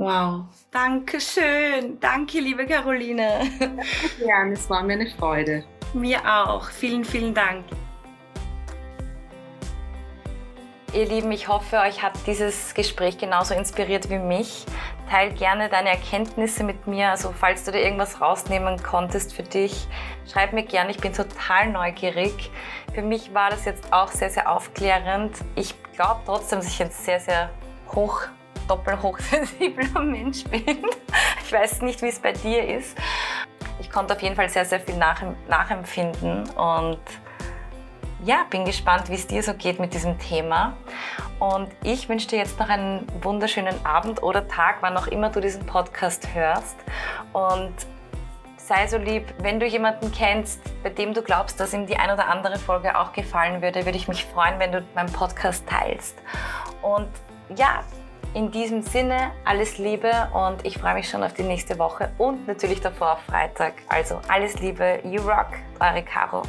Wow, 0.03 0.47
danke 0.73 1.21
schön. 1.21 2.01
Danke, 2.01 2.41
liebe 2.41 2.67
Caroline. 2.67 3.49
Ja, 4.19 4.45
es 4.53 4.69
war 4.69 4.83
mir 4.83 4.95
eine 4.95 5.07
Freude. 5.07 5.63
Mir 5.95 6.19
auch. 6.27 6.69
Vielen, 6.71 7.05
vielen 7.05 7.33
Dank. 7.33 7.65
Ihr 10.93 11.07
Lieben, 11.07 11.31
ich 11.31 11.47
hoffe, 11.47 11.79
euch 11.79 12.03
hat 12.03 12.15
dieses 12.27 12.75
Gespräch 12.75 13.17
genauso 13.17 13.55
inspiriert 13.55 14.11
wie 14.11 14.19
mich. 14.19 14.67
Teil 15.09 15.33
gerne 15.35 15.69
deine 15.69 15.91
Erkenntnisse 15.91 16.65
mit 16.65 16.89
mir. 16.89 17.11
Also 17.11 17.33
falls 17.33 17.63
du 17.63 17.71
dir 17.71 17.83
irgendwas 17.83 18.21
rausnehmen 18.21 18.83
konntest 18.83 19.33
für 19.33 19.45
dich, 19.45 19.87
schreib 20.29 20.53
mir 20.53 20.65
gerne. 20.65 20.91
Ich 20.91 20.99
bin 20.99 21.13
total 21.13 21.71
neugierig. 21.71 22.51
Für 22.93 23.03
mich 23.03 23.33
war 23.35 23.51
das 23.51 23.67
jetzt 23.67 23.93
auch 23.93 24.09
sehr, 24.09 24.31
sehr 24.31 24.51
aufklärend. 24.51 25.37
Ich 25.55 25.77
glaube 25.93 26.23
trotzdem, 26.27 26.59
dass 26.59 26.67
ich 26.67 26.83
ein 26.83 26.91
sehr, 26.91 27.21
sehr 27.21 27.51
hoch, 27.95 28.23
doppelt 28.73 29.03
hochsensibler 29.03 30.01
Mensch 30.03 30.45
bin. 30.45 30.87
Ich 31.45 31.53
weiß 31.53 31.83
nicht, 31.83 32.01
wie 32.01 32.09
es 32.09 32.19
bei 32.19 32.33
dir 32.33 32.67
ist. 32.67 32.97
Ich 33.81 33.91
konnte 33.91 34.15
auf 34.15 34.23
jeden 34.23 34.35
Fall 34.35 34.49
sehr, 34.49 34.65
sehr 34.65 34.81
viel 34.81 34.97
nachempfinden 34.97 36.49
und 36.51 37.01
ja, 38.25 38.47
bin 38.49 38.65
gespannt, 38.65 39.11
wie 39.11 39.15
es 39.15 39.27
dir 39.27 39.43
so 39.43 39.53
geht 39.53 39.79
mit 39.81 39.93
diesem 39.93 40.19
Thema. 40.19 40.77
Und 41.39 41.69
ich 41.83 42.09
wünsche 42.09 42.29
dir 42.29 42.39
jetzt 42.39 42.59
noch 42.59 42.69
einen 42.69 43.07
wunderschönen 43.21 43.85
Abend 43.85 44.23
oder 44.23 44.47
Tag, 44.47 44.77
wann 44.81 44.97
auch 44.97 45.09
immer 45.09 45.29
du 45.29 45.41
diesen 45.41 45.67
Podcast 45.67 46.33
hörst. 46.33 46.77
Und 47.33 47.75
sei 48.57 48.87
so 48.87 48.97
lieb, 48.97 49.25
wenn 49.41 49.59
du 49.59 49.67
jemanden 49.67 50.13
kennst, 50.13 50.61
bei 50.85 50.91
dem 50.91 51.13
du 51.13 51.21
glaubst, 51.21 51.59
dass 51.59 51.75
ihm 51.75 51.87
die 51.87 51.97
ein 51.97 52.11
oder 52.11 52.29
andere 52.29 52.59
Folge 52.59 52.97
auch 52.97 53.13
gefallen 53.13 53.61
würde, 53.61 53.85
würde 53.85 53.99
ich 53.99 54.07
mich 54.07 54.25
freuen, 54.25 54.59
wenn 54.61 54.71
du 54.71 54.83
meinen 54.95 55.13
Podcast 55.13 55.67
teilst. 55.67 56.17
Und 56.81 57.09
ja, 57.57 57.83
in 58.35 58.51
diesem 58.51 58.83
Sinne 58.83 59.33
alles 59.45 59.79
Liebe 59.79 60.11
und 60.33 60.65
ich 60.65 60.79
freue 60.79 60.95
mich 60.95 61.09
schon 61.09 61.23
auf 61.23 61.35
die 61.35 61.43
nächste 61.43 61.79
Woche 61.79 62.11
und 62.19 62.47
natürlich 62.47 62.81
davor 62.81 63.13
auf 63.13 63.21
Freitag. 63.21 63.75
Also 63.89 64.21
alles 64.29 64.59
Liebe, 64.61 65.01
you 65.05 65.21
rock, 65.23 65.49
eure 65.81 66.03
Caro. 66.03 66.43